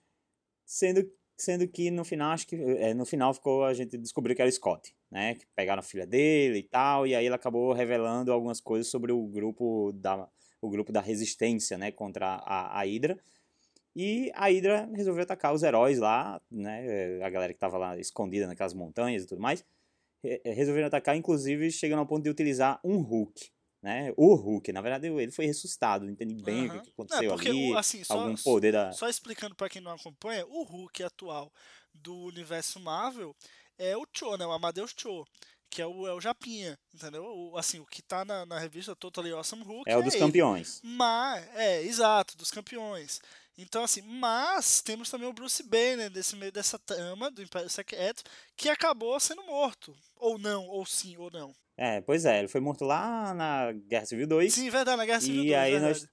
Sendo, 0.67 1.11
sendo 1.39 1.67
que 1.67 1.91
no 1.91 2.05
final, 2.05 2.33
acho 2.33 2.47
que. 2.47 2.57
É, 2.57 2.93
no 2.93 3.07
final 3.07 3.33
ficou, 3.33 3.65
a 3.65 3.73
gente 3.73 3.97
descobriu 3.97 4.37
que 4.37 4.43
era 4.43 4.49
o 4.51 4.53
Scott 4.53 4.95
né? 5.11 5.35
Que 5.35 5.47
pegaram 5.55 5.81
a 5.81 5.83
filha 5.83 6.07
dele 6.07 6.59
e 6.59 6.63
tal, 6.63 7.07
e 7.07 7.15
aí 7.15 7.27
ele 7.27 7.35
acabou 7.35 7.73
revelando 7.73 8.33
algumas 8.33 8.61
coisas 8.61 8.89
sobre 8.89 9.13
o 9.13 9.27
grupo 9.27 9.93
da, 9.93 10.29
o 10.61 10.71
grupo 10.71 10.93
da 10.93 11.01
resistência, 11.01 11.77
né? 11.77 11.91
Contra 11.91 12.27
a, 12.27 12.79
a 12.79 12.85
Hydra. 12.85 13.19
E 13.95 14.31
a 14.35 14.47
Hydra 14.49 14.89
resolveu 14.95 15.25
atacar 15.25 15.53
os 15.53 15.63
heróis 15.63 15.99
lá, 15.99 16.41
né? 16.51 17.21
A 17.23 17.31
galera 17.31 17.53
que 17.53 17.57
estava 17.57 17.77
lá 17.77 17.99
escondida 17.99 18.47
naquelas 18.47 18.75
montanhas 18.75 19.25
e 19.25 19.27
tudo 19.27 19.41
mais. 19.41 19.65
Resolveram 20.45 20.87
atacar, 20.87 21.17
inclusive 21.17 21.71
chegando 21.71 22.01
ao 22.01 22.07
ponto 22.07 22.23
de 22.23 22.31
utilizar 22.31 22.79
um 22.85 22.99
Hulk, 22.99 23.51
né? 23.83 24.13
O 24.17 24.35
Hulk, 24.35 24.71
na 24.71 24.83
verdade, 24.83 25.07
ele 25.07 25.33
foi 25.33 25.47
ressuscitado, 25.47 26.05
não 26.05 26.13
entendi 26.13 26.35
bem 26.43 26.69
uhum. 26.69 26.77
o 26.77 26.83
que 26.83 26.91
aconteceu 26.91 27.33
porque, 27.33 27.49
ali, 27.49 27.75
assim, 27.75 28.03
algum 28.09 28.37
só, 28.37 28.51
poder 28.51 28.73
da... 28.73 28.93
Só 28.93 29.09
explicando 29.09 29.55
para 29.55 29.71
quem 29.71 29.81
não 29.81 29.93
acompanha, 29.93 30.47
o 30.47 30.63
Hulk 30.63 31.03
atual 31.03 31.51
do 31.95 32.15
universo 32.27 32.79
Marvel 32.79 33.35
é 33.81 33.97
o 33.97 34.07
Cho, 34.13 34.37
né? 34.37 34.47
O 34.47 34.53
Amadeus 34.53 34.95
Cho. 34.97 35.27
Que 35.69 35.81
é 35.81 35.87
o, 35.87 36.07
é 36.07 36.13
o 36.13 36.21
Japinha, 36.21 36.77
entendeu? 36.93 37.25
O, 37.25 37.57
assim, 37.57 37.79
o 37.79 37.87
que 37.87 38.03
tá 38.03 38.25
na, 38.25 38.45
na 38.45 38.59
revista 38.59 38.97
Totally 38.97 39.31
Awesome 39.31 39.63
Hulk. 39.63 39.89
É 39.89 39.97
o 39.97 40.03
dos 40.03 40.17
campeões. 40.17 40.81
Mas, 40.83 41.49
é, 41.55 41.83
exato, 41.83 42.37
dos 42.37 42.51
campeões. 42.51 43.21
Então, 43.57 43.85
assim, 43.85 44.03
mas 44.03 44.81
temos 44.81 45.11
também 45.11 45.29
o 45.29 45.33
Bruce 45.33 45.63
Banner 45.63 46.11
desse 46.11 46.35
meio 46.35 46.51
dessa 46.51 46.79
trama 46.79 47.31
do 47.31 47.43
Império 47.43 47.69
Secreto, 47.69 48.23
que 48.57 48.69
acabou 48.69 49.19
sendo 49.21 49.45
morto. 49.45 49.95
Ou 50.17 50.39
não, 50.39 50.67
ou 50.67 50.85
sim, 50.85 51.17
ou 51.17 51.31
não. 51.31 51.55
É, 51.77 52.01
pois 52.01 52.25
é, 52.25 52.41
ele 52.41 52.49
foi 52.49 52.61
morto 52.61 52.85
lá 52.85 53.33
na 53.33 53.73
Guerra 53.73 54.07
Civil 54.07 54.27
2. 54.27 54.53
Sim, 54.53 54.71
verdade, 54.71 54.97
na 54.97 55.07
Guerra 55.07 55.21
Civil 55.21 55.43
e 55.43 55.47
2. 55.47 55.51
E 55.51 55.55
aí 55.55 55.73
verdade. 55.73 56.01
nós. 56.01 56.09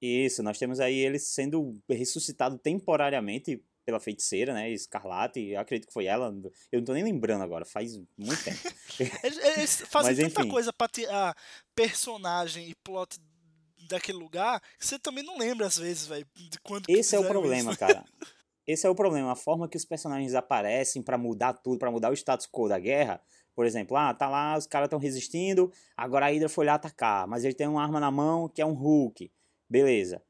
Isso, 0.00 0.42
nós 0.42 0.58
temos 0.58 0.80
aí 0.80 0.98
ele 0.98 1.18
sendo 1.18 1.80
ressuscitado 1.88 2.58
temporariamente 2.58 3.62
pela 3.84 4.00
feiticeira, 4.00 4.54
né? 4.54 4.70
Escarlate, 4.70 5.54
acredito 5.56 5.86
que 5.86 5.92
foi 5.92 6.06
ela. 6.06 6.34
Eu 6.72 6.80
não 6.80 6.84
tô 6.84 6.94
nem 6.94 7.04
lembrando 7.04 7.42
agora, 7.42 7.64
faz 7.64 7.96
muito 8.16 8.42
tempo. 8.42 8.60
eles, 9.58 9.82
fazem 9.88 10.16
Mas, 10.16 10.18
tanta 10.18 10.40
enfim. 10.40 10.50
coisa 10.50 10.72
pra 10.72 10.88
tirar 10.88 11.36
personagem 11.74 12.68
e 12.68 12.74
plot 12.76 13.18
daquele 13.88 14.18
lugar 14.18 14.60
que 14.78 14.86
você 14.86 14.98
também 14.98 15.22
não 15.22 15.38
lembra 15.38 15.66
às 15.66 15.76
vezes, 15.76 16.06
velho, 16.06 16.26
de 16.34 16.58
quando 16.60 16.86
Esse 16.88 17.14
é 17.14 17.18
o 17.18 17.26
problema, 17.26 17.70
isso. 17.70 17.80
cara. 17.80 18.04
Esse 18.66 18.86
é 18.86 18.90
o 18.90 18.94
problema, 18.94 19.30
a 19.30 19.36
forma 19.36 19.68
que 19.68 19.76
os 19.76 19.84
personagens 19.84 20.34
aparecem 20.34 21.02
para 21.02 21.18
mudar 21.18 21.52
tudo, 21.52 21.78
para 21.78 21.90
mudar 21.90 22.10
o 22.10 22.14
status 22.14 22.46
quo 22.46 22.66
da 22.66 22.78
guerra. 22.78 23.20
Por 23.54 23.66
exemplo, 23.66 23.94
ah, 23.94 24.14
tá 24.14 24.26
lá, 24.26 24.56
os 24.56 24.66
caras 24.66 24.86
estão 24.86 24.98
resistindo, 24.98 25.70
agora 25.94 26.26
a 26.26 26.28
Hydra 26.30 26.48
foi 26.48 26.64
lá 26.64 26.74
atacar, 26.74 27.26
mas 27.28 27.44
ele 27.44 27.52
tem 27.52 27.68
uma 27.68 27.82
arma 27.82 28.00
na 28.00 28.10
mão 28.10 28.48
que 28.48 28.62
é 28.62 28.66
um 28.66 28.72
Hulk. 28.72 29.30
Beleza. 29.68 30.22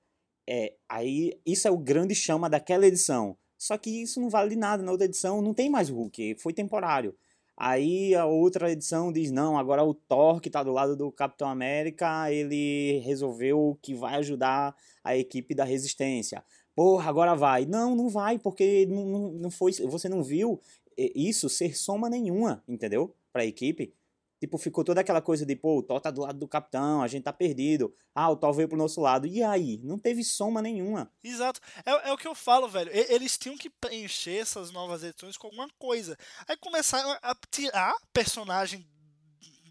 É, 0.49 0.75
aí 0.89 1.41
isso 1.47 1.67
é 1.67 1.71
o 1.71 1.79
grande 1.79 2.15
chama 2.15 2.51
daquela 2.51 2.87
edição. 2.87 3.39
Só 3.65 3.79
que 3.79 3.89
isso 3.89 4.21
não 4.21 4.29
vale 4.29 4.51
de 4.51 4.57
nada. 4.57 4.83
Na 4.83 4.93
outra 4.93 5.07
edição 5.07 5.41
não 5.41 5.55
tem 5.55 5.71
mais 5.71 5.89
Hulk, 5.89 6.37
foi 6.39 6.53
temporário. 6.53 7.17
Aí 7.57 8.15
a 8.15 8.27
outra 8.27 8.71
edição 8.71 9.11
diz: 9.11 9.31
não, 9.31 9.57
agora 9.57 9.83
o 9.83 9.95
Thor, 9.95 10.39
que 10.39 10.51
está 10.51 10.63
do 10.63 10.71
lado 10.71 10.95
do 10.95 11.11
Capitão 11.11 11.49
América, 11.49 12.31
ele 12.31 12.99
resolveu 12.99 13.79
que 13.81 13.95
vai 13.95 14.17
ajudar 14.17 14.77
a 15.03 15.17
equipe 15.17 15.55
da 15.55 15.65
Resistência. 15.65 16.45
Porra, 16.75 17.09
agora 17.09 17.35
vai. 17.35 17.65
Não, 17.65 17.97
não 17.97 18.11
vai, 18.11 18.39
porque 18.39 18.85
não, 18.85 19.33
não 19.33 19.51
foi, 19.51 19.73
você 19.73 20.11
não 20.11 20.23
viu 20.23 20.61
isso 20.99 21.49
ser 21.49 21.75
soma 21.75 22.11
nenhuma, 22.11 22.63
entendeu? 22.69 23.17
Para 23.33 23.43
a 23.43 23.47
equipe. 23.47 23.95
Tipo, 24.41 24.59
ficou 24.59 24.85
toda 24.85 25.01
aquela 25.01 25.23
coisa 25.23 25.47
de, 25.47 25.57
pô, 25.57 25.79
o 25.79 25.83
Thor 25.83 26.01
tá 26.01 26.11
do 26.11 26.23
lado 26.23 26.39
do 26.39 26.49
capitão, 26.49 27.03
a 27.03 27.09
gente 27.09 27.25
tá 27.25 27.33
perdido. 27.33 27.95
Ah, 28.15 28.31
o 28.31 28.37
Thor 28.37 28.53
veio 28.53 28.69
pro 28.69 28.77
nosso 28.77 29.01
lado. 29.01 29.27
E 29.27 29.43
aí? 29.43 29.81
Não 29.83 29.99
teve 29.99 30.23
soma 30.23 30.61
nenhuma. 30.61 31.11
Exato. 31.23 31.61
É, 31.85 32.11
é 32.11 32.13
o 32.13 32.19
que 32.19 32.29
eu 32.29 32.35
falo, 32.35 32.69
velho. 32.69 32.91
Eles 32.93 33.39
tinham 33.39 33.57
que 33.57 33.71
preencher 33.71 34.37
essas 34.37 34.71
novas 34.71 35.03
edições 35.03 35.37
com 35.37 35.47
alguma 35.47 35.69
coisa. 35.79 36.17
Aí 36.47 36.57
começaram 36.57 37.11
a 37.23 37.35
tirar 37.51 37.95
personagem 38.13 38.87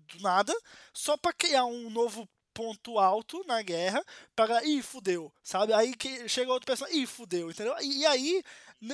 do 0.08 0.22
nada, 0.22 0.53
só 0.93 1.17
pra 1.17 1.34
criar 1.34 1.65
um 1.65 1.89
novo 1.89 2.27
ponto 2.53 3.00
alto 3.00 3.43
na 3.48 3.62
guerra 3.62 4.03
para 4.36 4.63
ih, 4.63 4.82
fudeu, 4.82 5.34
sabe? 5.43 5.74
Aí 5.74 5.96
que 5.96 6.29
chega 6.29 6.51
outro 6.51 6.67
personagem, 6.67 7.01
ih, 7.01 7.08
fudeu, 7.08 7.50
entendeu? 7.50 7.75
E, 7.82 8.01
e 8.01 8.05
aí 8.05 8.43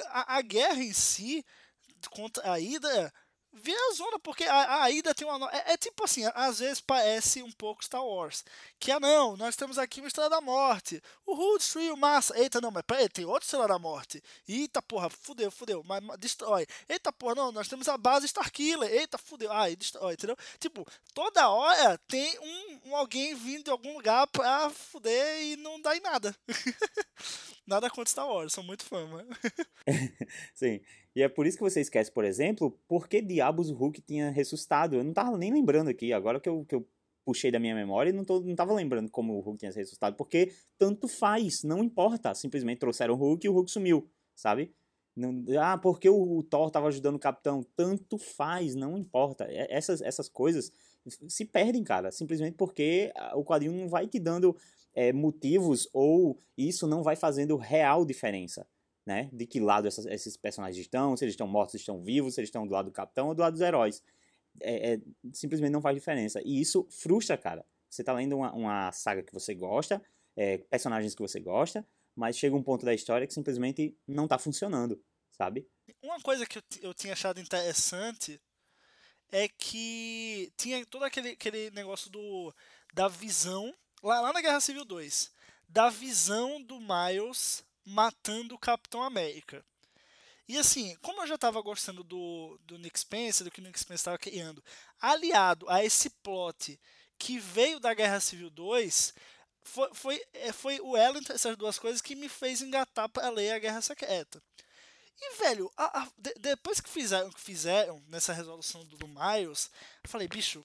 a, 0.07 0.37
a 0.37 0.41
guerra 0.41 0.81
em 0.81 0.93
si 0.93 1.45
contra 2.09 2.43
a 2.53 2.57
Hydra 2.57 3.11
vê 3.51 3.73
a 3.73 3.93
zona, 3.93 4.19
porque 4.19 4.43
a, 4.43 4.83
a 4.83 4.91
ida 4.91 5.13
tem 5.13 5.27
uma. 5.27 5.49
É, 5.51 5.73
é, 5.73 5.77
tipo 5.77 6.03
assim, 6.03 6.23
às 6.33 6.59
vezes 6.59 6.79
parece 6.79 7.41
um 7.41 7.51
pouco 7.51 7.83
Star 7.83 8.05
Wars. 8.05 8.43
Que 8.79 8.91
ah 8.91 8.99
não, 8.99 9.35
nós 9.35 9.55
temos 9.55 9.77
aqui 9.77 9.99
uma 9.99 10.07
Estrela 10.07 10.29
da 10.29 10.41
Morte. 10.41 11.01
O 11.25 11.33
Hood 11.33 11.59
destruiu 11.59 11.95
massa. 11.97 12.37
Eita, 12.37 12.61
não, 12.61 12.71
mas 12.71 12.83
peraí, 12.83 13.09
tem 13.09 13.25
outra 13.25 13.43
Estrela 13.43 13.67
da 13.67 13.79
Morte. 13.79 14.23
Eita 14.47 14.81
porra, 14.81 15.09
fudeu, 15.09 15.51
fudeu. 15.51 15.83
Mas, 15.85 16.03
mas 16.03 16.17
destrói. 16.19 16.65
Eita 16.87 17.11
porra, 17.11 17.35
não, 17.35 17.51
nós 17.51 17.67
temos 17.67 17.87
a 17.87 17.97
base 17.97 18.25
Starkiller. 18.25 18.91
Eita, 18.91 19.17
fudeu. 19.17 19.51
Ah, 19.51 19.69
destrói, 19.69 20.13
entendeu? 20.13 20.37
Tipo, 20.59 20.85
toda 21.13 21.49
hora 21.49 21.97
tem 22.07 22.39
um, 22.39 22.89
um 22.89 22.95
alguém 22.95 23.35
vindo 23.35 23.65
de 23.65 23.71
algum 23.71 23.93
lugar 23.93 24.27
pra 24.27 24.69
fuder 24.69 25.41
e 25.41 25.55
não 25.57 25.81
dá 25.81 25.95
em 25.95 26.01
nada. 26.01 26.35
nada 27.65 27.89
contra 27.89 28.11
Star 28.11 28.27
Wars, 28.27 28.53
sou 28.53 28.63
muito 28.63 28.83
fã. 28.83 28.99
Sim. 30.53 30.81
E 31.15 31.23
é 31.23 31.27
por 31.27 31.47
isso 31.47 31.57
que 31.57 31.63
você 31.63 31.81
esquece, 31.81 32.11
por 32.11 32.23
exemplo, 32.23 32.77
por 32.87 33.07
que 33.07 33.21
diabos 33.21 33.69
o 33.69 33.73
Hulk 33.73 34.01
tinha 34.01 34.29
ressuscitado. 34.29 34.95
Eu 34.95 35.03
não 35.03 35.13
tava 35.13 35.37
nem 35.37 35.51
lembrando 35.51 35.89
aqui, 35.89 36.13
agora 36.13 36.39
que 36.39 36.47
eu, 36.47 36.63
que 36.65 36.75
eu 36.75 36.87
puxei 37.25 37.51
da 37.51 37.59
minha 37.59 37.75
memória 37.75 38.11
não, 38.11 38.23
tô, 38.23 38.39
não 38.39 38.55
tava 38.55 38.73
lembrando 38.73 39.09
como 39.09 39.33
o 39.33 39.39
Hulk 39.39 39.59
tinha 39.59 39.71
ressuscitado, 39.71 40.15
porque 40.15 40.51
tanto 40.77 41.07
faz, 41.07 41.63
não 41.63 41.83
importa. 41.83 42.33
Simplesmente 42.33 42.79
trouxeram 42.79 43.15
o 43.15 43.17
Hulk 43.17 43.45
e 43.45 43.49
o 43.49 43.53
Hulk 43.53 43.71
sumiu, 43.71 44.09
sabe? 44.35 44.73
Não, 45.15 45.43
ah, 45.59 45.77
porque 45.77 46.09
o, 46.09 46.37
o 46.37 46.43
Thor 46.43 46.69
tava 46.71 46.87
ajudando 46.87 47.15
o 47.15 47.19
Capitão. 47.19 47.63
Tanto 47.75 48.17
faz, 48.17 48.75
não 48.75 48.97
importa. 48.97 49.45
Essas, 49.49 50.01
essas 50.01 50.29
coisas 50.29 50.71
se 51.27 51.43
perdem, 51.43 51.83
cara, 51.83 52.11
simplesmente 52.11 52.55
porque 52.55 53.11
o 53.33 53.43
quadrinho 53.43 53.73
não 53.73 53.89
vai 53.89 54.07
te 54.07 54.19
dando 54.19 54.55
é, 54.93 55.11
motivos 55.11 55.89
ou 55.91 56.39
isso 56.57 56.87
não 56.87 57.01
vai 57.01 57.15
fazendo 57.15 57.57
real 57.57 58.05
diferença 58.05 58.67
né? 59.05 59.29
De 59.33 59.45
que 59.45 59.59
lado 59.59 59.87
essas, 59.87 60.05
esses 60.05 60.37
personagens 60.37 60.79
estão, 60.79 61.15
se 61.15 61.25
eles 61.25 61.33
estão 61.33 61.47
mortos, 61.47 61.71
se 61.73 61.77
estão 61.77 62.01
vivos, 62.01 62.35
se 62.35 62.41
eles 62.41 62.49
estão 62.49 62.67
do 62.67 62.73
lado 62.73 62.85
do 62.85 62.91
capitão 62.91 63.29
ou 63.29 63.35
do 63.35 63.41
lado 63.41 63.53
dos 63.53 63.61
heróis. 63.61 64.03
É, 64.61 64.93
é, 64.93 65.01
simplesmente 65.33 65.71
não 65.71 65.81
faz 65.81 65.95
diferença. 65.95 66.41
E 66.43 66.59
isso 66.59 66.87
frustra, 66.89 67.37
cara. 67.37 67.65
Você 67.89 68.03
tá 68.03 68.13
lendo 68.13 68.37
uma, 68.37 68.53
uma 68.53 68.91
saga 68.91 69.23
que 69.23 69.33
você 69.33 69.55
gosta, 69.55 70.01
é, 70.35 70.59
personagens 70.59 71.15
que 71.15 71.21
você 71.21 71.39
gosta, 71.39 71.85
mas 72.15 72.37
chega 72.37 72.55
um 72.55 72.63
ponto 72.63 72.85
da 72.85 72.93
história 72.93 73.25
que 73.25 73.33
simplesmente 73.33 73.97
não 74.07 74.27
tá 74.27 74.37
funcionando, 74.37 75.01
sabe? 75.31 75.67
Uma 76.03 76.19
coisa 76.21 76.45
que 76.45 76.57
eu, 76.57 76.63
eu 76.81 76.93
tinha 76.93 77.13
achado 77.13 77.39
interessante 77.39 78.39
é 79.31 79.47
que 79.47 80.51
tinha 80.57 80.85
todo 80.85 81.03
aquele, 81.03 81.29
aquele 81.29 81.71
negócio 81.71 82.09
do, 82.11 82.53
da 82.93 83.07
visão, 83.07 83.73
lá, 84.03 84.21
lá 84.21 84.33
na 84.33 84.41
Guerra 84.41 84.59
Civil 84.59 84.85
2, 84.85 85.31
da 85.67 85.89
visão 85.89 86.61
do 86.61 86.79
Miles 86.79 87.63
matando 87.85 88.55
o 88.55 88.59
Capitão 88.59 89.01
América. 89.03 89.63
E 90.47 90.57
assim, 90.57 90.95
como 91.01 91.21
eu 91.21 91.27
já 91.27 91.35
estava 91.35 91.61
gostando 91.61 92.03
do, 92.03 92.59
do 92.63 92.77
Nick 92.79 92.99
Spencer, 92.99 93.43
do 93.43 93.51
que 93.51 93.61
o 93.61 93.63
Nick 93.63 93.79
Spencer 93.79 93.95
estava 93.95 94.17
criando, 94.17 94.63
aliado 94.99 95.69
a 95.69 95.83
esse 95.83 96.09
plot 96.09 96.79
que 97.19 97.37
veio 97.37 97.79
da 97.79 97.93
Guerra 97.93 98.19
Civil 98.19 98.49
2, 98.49 99.13
foi, 99.61 99.89
foi, 99.93 100.25
é, 100.33 100.51
foi 100.51 100.79
o 100.81 100.97
elo 100.97 101.19
entre 101.19 101.35
essas 101.35 101.55
duas 101.55 101.77
coisas 101.77 102.01
que 102.01 102.15
me 102.15 102.27
fez 102.27 102.61
engatar 102.61 103.07
para 103.09 103.29
ler 103.29 103.51
a 103.51 103.59
Guerra 103.59 103.81
Secreta. 103.81 104.41
E, 105.21 105.35
velho, 105.37 105.71
a, 105.75 106.01
a, 106.01 106.07
de, 106.17 106.33
depois 106.39 106.79
que 106.79 106.89
fizeram, 106.89 107.29
que 107.29 107.41
fizeram 107.41 108.01
nessa 108.07 108.33
resolução 108.33 108.83
do, 108.85 108.97
do 108.97 109.07
Miles, 109.07 109.69
eu 110.03 110.09
falei, 110.09 110.27
bicho, 110.27 110.63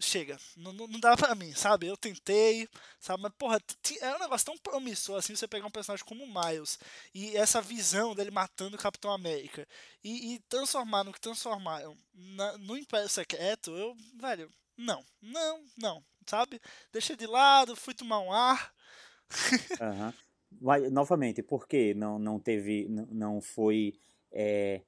chega, 0.00 0.38
não, 0.56 0.72
não, 0.72 1.00
dá 1.00 1.16
pra 1.16 1.34
mim, 1.34 1.52
sabe? 1.54 1.86
Eu 1.86 1.96
tentei, 1.96 2.68
sabe? 3.00 3.22
Mas, 3.22 3.32
porra, 3.38 3.60
é 4.00 4.16
um 4.16 4.18
negócio 4.18 4.46
tão 4.46 4.58
promissor 4.58 5.18
assim 5.18 5.34
você 5.34 5.46
pegar 5.46 5.66
um 5.66 5.70
personagem 5.70 6.04
como 6.04 6.24
o 6.24 6.26
Miles 6.26 6.78
e 7.14 7.36
essa 7.36 7.60
visão 7.62 8.14
dele 8.14 8.30
matando 8.30 8.76
o 8.76 8.78
Capitão 8.78 9.12
América 9.12 9.66
e, 10.02 10.34
e 10.34 10.38
transformar 10.48 11.04
no 11.04 11.12
que 11.12 11.20
transformaram 11.20 11.96
na, 12.12 12.58
no 12.58 12.76
Império 12.76 13.08
Secreto, 13.08 13.70
eu, 13.76 13.96
velho, 14.20 14.50
não, 14.76 15.04
não, 15.22 15.64
não, 15.76 16.04
sabe? 16.26 16.60
Deixei 16.92 17.16
de 17.16 17.26
lado, 17.26 17.76
fui 17.76 17.94
tomar 17.94 18.20
um 18.20 18.32
ar. 18.32 18.74
uhum. 19.80 20.12
Mas, 20.60 20.90
novamente, 20.90 21.42
por 21.42 21.66
que 21.66 21.94
não, 21.94 22.18
não 22.18 22.38
teve, 22.38 22.88
não, 22.88 23.06
não 23.06 23.40
foi. 23.40 23.94
É 24.30 24.82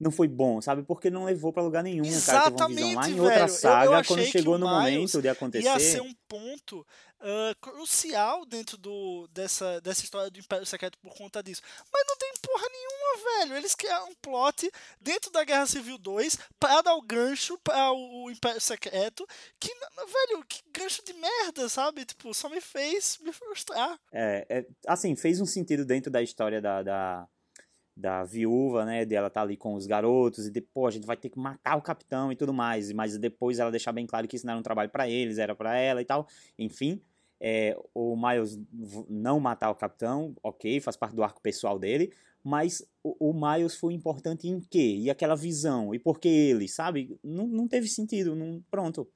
não 0.00 0.10
foi 0.10 0.26
bom, 0.26 0.60
sabe? 0.62 0.82
Porque 0.82 1.10
não 1.10 1.24
levou 1.24 1.52
para 1.52 1.62
lugar 1.62 1.82
nenhum, 1.82 2.04
Exatamente, 2.04 2.56
cara. 2.56 2.66
Uma 2.66 2.76
visão 2.76 2.94
lá 2.94 3.08
em 3.08 3.12
velho. 3.12 3.22
outra 3.22 3.40
Eu- 3.40 3.48
saga, 3.48 3.84
eu 3.84 3.94
achei 3.94 4.16
quando 4.16 4.24
que 4.24 4.32
chegou 4.32 4.58
no 4.58 4.66
momento 4.66 5.20
de 5.20 5.28
acontecer. 5.28 5.66
Ia 5.66 5.78
ser 5.78 6.00
um 6.00 6.14
ponto 6.26 6.86
ah, 7.22 7.54
crucial 7.60 8.46
dentro 8.46 8.78
do, 8.78 9.28
dessa, 9.28 9.78
dessa 9.82 10.02
história 10.02 10.30
do 10.30 10.38
Império 10.38 10.64
Secreto 10.64 10.96
por 10.98 11.14
conta 11.14 11.42
disso. 11.42 11.60
Mas 11.92 12.04
não 12.06 12.16
tem 12.16 12.32
porra 12.40 12.66
nenhuma, 12.72 13.38
velho. 13.38 13.56
Eles 13.58 13.74
criaram 13.74 14.08
um 14.08 14.14
plot 14.22 14.70
dentro 15.00 15.30
da 15.30 15.44
Guerra 15.44 15.66
Civil 15.66 15.98
2 15.98 16.38
pra 16.58 16.80
dar 16.80 16.94
o 16.94 17.02
gancho 17.02 17.58
para 17.58 17.92
o, 17.92 18.30
Império 18.30 18.60
Secreto. 18.60 19.26
Que, 19.58 19.68
velho, 19.68 20.44
que 20.48 20.62
gancho 20.72 21.04
de 21.04 21.12
merda, 21.12 21.68
sabe? 21.68 22.06
Tipo, 22.06 22.32
só 22.32 22.48
me 22.48 22.60
fez 22.60 23.18
me 23.22 23.32
frustrar. 23.32 23.98
É, 24.12 24.46
é, 24.48 24.66
assim, 24.86 25.14
fez 25.14 25.40
um 25.42 25.46
sentido 25.46 25.84
dentro 25.84 26.10
da 26.10 26.22
história 26.22 26.60
da, 26.60 26.82
da, 26.82 27.28
da 27.96 28.24
viúva, 28.24 28.84
né? 28.84 29.04
De 29.04 29.14
ela 29.14 29.28
estar 29.28 29.42
ali 29.42 29.56
com 29.56 29.74
os 29.74 29.86
garotos 29.86 30.46
e 30.46 30.50
depois 30.50 30.94
a 30.94 30.96
gente 30.96 31.06
vai 31.06 31.16
ter 31.16 31.28
que 31.28 31.38
matar 31.38 31.76
o 31.76 31.82
capitão 31.82 32.32
e 32.32 32.36
tudo 32.36 32.52
mais. 32.52 32.92
Mas 32.92 33.16
depois 33.18 33.58
ela 33.58 33.70
deixar 33.70 33.92
bem 33.92 34.06
claro 34.06 34.26
que 34.26 34.36
isso 34.36 34.46
não 34.46 34.52
era 34.52 34.60
um 34.60 34.62
trabalho 34.62 34.90
para 34.90 35.08
eles, 35.08 35.38
era 35.38 35.54
para 35.54 35.76
ela 35.76 36.00
e 36.00 36.04
tal. 36.04 36.26
Enfim, 36.58 37.00
é, 37.40 37.76
o 37.94 38.16
Miles 38.16 38.58
não 39.08 39.40
matar 39.40 39.70
o 39.70 39.74
capitão, 39.74 40.34
ok, 40.42 40.80
faz 40.80 40.96
parte 40.96 41.14
do 41.14 41.22
arco 41.22 41.40
pessoal 41.40 41.78
dele. 41.78 42.12
Mas 42.42 42.82
o, 43.02 43.30
o 43.30 43.34
Miles 43.34 43.74
foi 43.74 43.92
importante 43.92 44.48
em 44.48 44.60
quê? 44.60 44.96
E 44.98 45.10
aquela 45.10 45.36
visão? 45.36 45.94
E 45.94 45.98
por 45.98 46.18
que 46.18 46.28
ele, 46.28 46.68
sabe? 46.68 47.18
Não, 47.22 47.46
não 47.46 47.68
teve 47.68 47.86
sentido, 47.88 48.34
não, 48.34 48.62
pronto. 48.70 49.08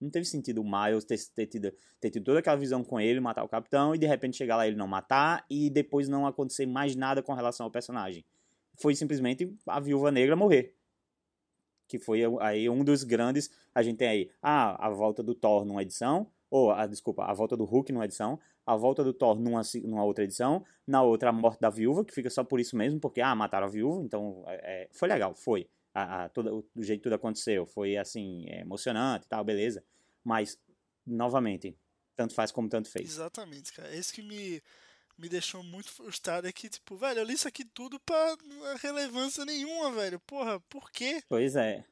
Não 0.00 0.10
teve 0.10 0.24
sentido 0.24 0.60
o 0.60 0.64
Miles 0.64 1.04
ter, 1.04 1.18
ter, 1.34 1.46
tido, 1.46 1.72
ter 2.00 2.10
tido 2.10 2.24
toda 2.24 2.38
aquela 2.38 2.56
visão 2.56 2.84
com 2.84 3.00
ele, 3.00 3.20
matar 3.20 3.42
o 3.44 3.48
capitão, 3.48 3.94
e 3.94 3.98
de 3.98 4.06
repente 4.06 4.36
chegar 4.36 4.56
lá 4.56 4.66
e 4.66 4.70
ele 4.70 4.76
não 4.76 4.86
matar, 4.86 5.44
e 5.50 5.68
depois 5.68 6.08
não 6.08 6.26
acontecer 6.26 6.66
mais 6.66 6.94
nada 6.94 7.22
com 7.22 7.32
relação 7.34 7.64
ao 7.64 7.70
personagem. 7.70 8.24
Foi 8.76 8.94
simplesmente 8.94 9.52
a 9.66 9.80
viúva 9.80 10.10
negra 10.12 10.36
morrer. 10.36 10.74
Que 11.88 11.98
foi 11.98 12.20
aí 12.40 12.68
um 12.68 12.84
dos 12.84 13.02
grandes. 13.02 13.50
A 13.74 13.82
gente 13.82 13.96
tem 13.96 14.08
aí 14.08 14.30
ah, 14.42 14.86
a 14.86 14.90
volta 14.90 15.22
do 15.22 15.34
Thor 15.34 15.64
numa 15.64 15.82
edição, 15.82 16.30
ou, 16.50 16.70
a, 16.70 16.86
desculpa, 16.86 17.24
a 17.24 17.32
volta 17.32 17.56
do 17.56 17.64
Hulk 17.64 17.92
numa 17.92 18.04
edição, 18.04 18.38
a 18.64 18.76
volta 18.76 19.02
do 19.02 19.12
Thor 19.12 19.38
numa, 19.40 19.62
numa 19.82 20.04
outra 20.04 20.24
edição, 20.24 20.64
na 20.86 21.02
outra 21.02 21.30
a 21.30 21.32
morte 21.32 21.60
da 21.60 21.70
viúva, 21.70 22.04
que 22.04 22.14
fica 22.14 22.30
só 22.30 22.44
por 22.44 22.60
isso 22.60 22.76
mesmo, 22.76 23.00
porque 23.00 23.20
ah, 23.20 23.34
mataram 23.34 23.66
a 23.66 23.70
viúva, 23.70 24.02
então 24.04 24.44
é, 24.46 24.82
é, 24.84 24.88
foi 24.92 25.08
legal, 25.08 25.34
foi. 25.34 25.68
A, 26.02 26.24
a, 26.24 26.28
toda, 26.28 26.54
o, 26.54 26.64
o 26.74 26.82
jeito 26.82 27.00
que 27.00 27.04
tudo 27.04 27.14
aconteceu, 27.14 27.66
foi 27.66 27.96
assim, 27.96 28.46
é, 28.48 28.60
emocionante 28.60 29.26
e 29.26 29.28
tal, 29.28 29.44
beleza. 29.44 29.84
Mas, 30.22 30.58
novamente, 31.06 31.76
tanto 32.14 32.34
faz 32.34 32.50
como 32.50 32.68
tanto 32.68 32.88
fez. 32.88 33.10
Exatamente, 33.10 33.72
cara. 33.72 33.88
É 33.88 33.98
isso 33.98 34.12
que 34.12 34.22
me, 34.22 34.62
me 35.16 35.28
deixou 35.28 35.62
muito 35.62 35.90
frustrado. 35.90 36.46
É 36.46 36.52
que, 36.52 36.68
tipo, 36.68 36.96
velho, 36.96 37.20
eu 37.20 37.24
li 37.24 37.34
isso 37.34 37.48
aqui 37.48 37.64
tudo 37.64 37.98
pra 38.00 38.36
relevância 38.80 39.44
nenhuma, 39.44 39.90
velho. 39.92 40.20
Porra, 40.20 40.60
por 40.68 40.90
quê? 40.90 41.22
Pois 41.28 41.56
é. 41.56 41.84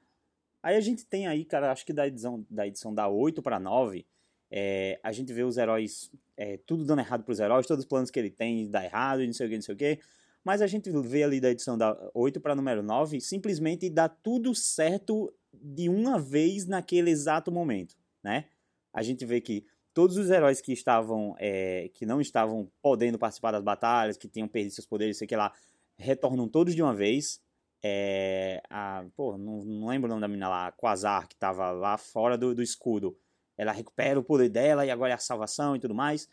Aí 0.62 0.76
a 0.76 0.80
gente 0.80 1.04
tem 1.04 1.28
aí, 1.28 1.44
cara, 1.44 1.70
acho 1.70 1.86
que 1.86 1.92
da 1.92 2.08
edição 2.08 2.44
da, 2.50 2.66
edição 2.66 2.92
da 2.92 3.06
8 3.08 3.40
para 3.40 3.60
9, 3.60 4.04
é, 4.50 4.98
a 5.02 5.12
gente 5.12 5.32
vê 5.32 5.44
os 5.44 5.56
heróis, 5.56 6.10
é, 6.36 6.56
tudo 6.56 6.84
dando 6.84 6.98
errado 7.00 7.22
pros 7.22 7.38
heróis, 7.38 7.66
todos 7.66 7.84
os 7.84 7.88
planos 7.88 8.10
que 8.10 8.18
ele 8.18 8.30
tem 8.30 8.68
dá 8.68 8.84
errado 8.84 9.22
e 9.22 9.26
não 9.26 9.32
sei 9.32 9.46
o 9.46 9.50
que, 9.50 9.54
não 9.54 9.62
sei 9.62 9.74
o 9.74 9.78
que. 9.78 10.00
Mas 10.46 10.62
a 10.62 10.68
gente 10.68 10.88
vê 11.02 11.24
ali 11.24 11.40
da 11.40 11.50
edição 11.50 11.76
da 11.76 11.98
8 12.14 12.40
para 12.40 12.54
número 12.54 12.80
9, 12.80 13.20
simplesmente 13.20 13.90
dá 13.90 14.08
tudo 14.08 14.54
certo 14.54 15.34
de 15.52 15.88
uma 15.88 16.20
vez 16.20 16.68
naquele 16.68 17.10
exato 17.10 17.50
momento, 17.50 17.96
né? 18.22 18.44
A 18.92 19.02
gente 19.02 19.26
vê 19.26 19.40
que 19.40 19.66
todos 19.92 20.16
os 20.16 20.30
heróis 20.30 20.60
que 20.60 20.72
estavam, 20.72 21.34
é, 21.40 21.90
que 21.92 22.06
não 22.06 22.20
estavam 22.20 22.70
podendo 22.80 23.18
participar 23.18 23.50
das 23.50 23.62
batalhas, 23.64 24.16
que 24.16 24.28
tinham 24.28 24.46
perdido 24.46 24.74
seus 24.74 24.86
poderes, 24.86 25.18
sei 25.18 25.26
que 25.26 25.34
lá, 25.34 25.52
retornam 25.98 26.46
todos 26.46 26.76
de 26.76 26.82
uma 26.82 26.94
vez. 26.94 27.40
É, 27.82 28.62
a, 28.70 29.04
pô, 29.16 29.36
não, 29.36 29.64
não 29.64 29.88
lembro 29.88 30.06
o 30.06 30.10
nome 30.10 30.20
da 30.20 30.28
menina 30.28 30.48
lá, 30.48 30.68
a 30.68 30.72
Quasar, 30.72 31.26
que 31.26 31.34
tava 31.34 31.72
lá 31.72 31.98
fora 31.98 32.38
do, 32.38 32.54
do 32.54 32.62
escudo. 32.62 33.18
Ela 33.58 33.72
recupera 33.72 34.20
o 34.20 34.22
poder 34.22 34.48
dela 34.48 34.86
e 34.86 34.92
agora 34.92 35.10
é 35.10 35.14
a 35.16 35.18
salvação 35.18 35.74
e 35.74 35.80
tudo 35.80 35.92
mais. 35.92 36.28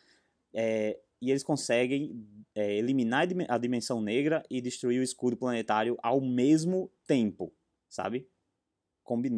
É, 0.54 1.00
e 1.26 1.30
eles 1.32 1.44
conseguem 1.44 2.26
é, 2.56 2.76
eliminar 2.78 3.22
a 3.22 3.26
dim- 3.26 3.46
a 3.48 3.58
dimensão 3.58 4.02
negra 4.02 4.44
e 4.50 4.62
destruir 4.62 5.00
o 5.00 5.04
escudo 5.04 5.38
planetário 5.38 5.98
ao 6.04 6.20
mesmo 6.22 6.92
tempo, 7.08 7.54
sabe? 7.90 8.28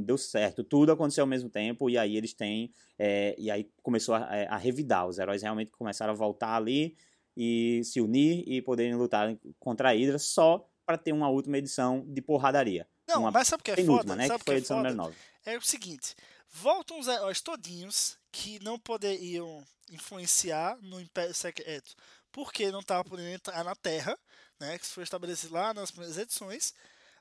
Deu 0.05 0.17
certo, 0.17 0.63
tudo 0.63 0.91
aconteceu 0.91 1.23
ao 1.23 1.27
mesmo 1.27 1.49
tempo 1.49 1.89
e 1.89 1.97
aí 1.97 2.15
eles 2.15 2.33
têm. 2.33 2.71
é, 2.99 3.35
e 3.37 3.49
aí 3.49 3.67
começou 3.81 4.13
a, 4.13 4.19
a 4.23 4.57
revidar. 4.57 5.07
Os 5.07 5.17
heróis 5.17 5.41
realmente 5.41 5.71
começaram 5.71 6.13
a 6.13 6.15
voltar 6.15 6.55
ali 6.55 6.95
e 7.35 7.81
se 7.83 7.99
unir 7.99 8.43
e 8.47 8.61
poderem 8.61 8.93
lutar 8.95 9.35
contra 9.59 9.89
a 9.89 9.93
Hydra 9.93 10.19
só 10.19 10.69
para 10.85 10.97
ter 10.99 11.11
uma 11.13 11.29
última 11.29 11.57
edição 11.57 12.05
de 12.07 12.21
porradaria. 12.21 12.87
Não, 13.07 13.21
uma 13.21 13.31
mas 13.31 13.47
sabe 13.47 13.61
o 13.61 13.63
que 13.63 13.71
é 13.71 13.83
foda? 13.85 14.15
né? 14.15 14.27
Sabe 14.27 14.39
Que 14.39 14.45
foi 14.45 14.53
a 14.53 14.57
é 14.57 14.59
edição 14.59 14.77
foda? 14.77 14.89
número 14.89 15.09
9. 15.09 15.15
É 15.45 15.57
o 15.57 15.61
seguinte, 15.61 16.15
voltam 16.47 16.99
os 16.99 17.07
heróis 17.07 17.41
todinhos 17.41 18.17
que 18.31 18.63
não 18.63 18.77
poderiam 18.79 19.63
influenciar 19.89 20.77
no 20.81 20.99
Império 20.99 21.33
Secreto 21.33 21.95
porque 22.35 22.69
não 22.69 22.81
estavam 22.81 23.05
podendo 23.05 23.29
entrar 23.29 23.63
na 23.63 23.73
Terra, 23.75 24.19
né, 24.59 24.77
que 24.77 24.83
isso 24.83 24.93
foi 24.93 25.03
estabelecido 25.03 25.53
lá 25.53 25.73
nas 25.73 25.89
primeiras 25.89 26.17
edições. 26.17 26.73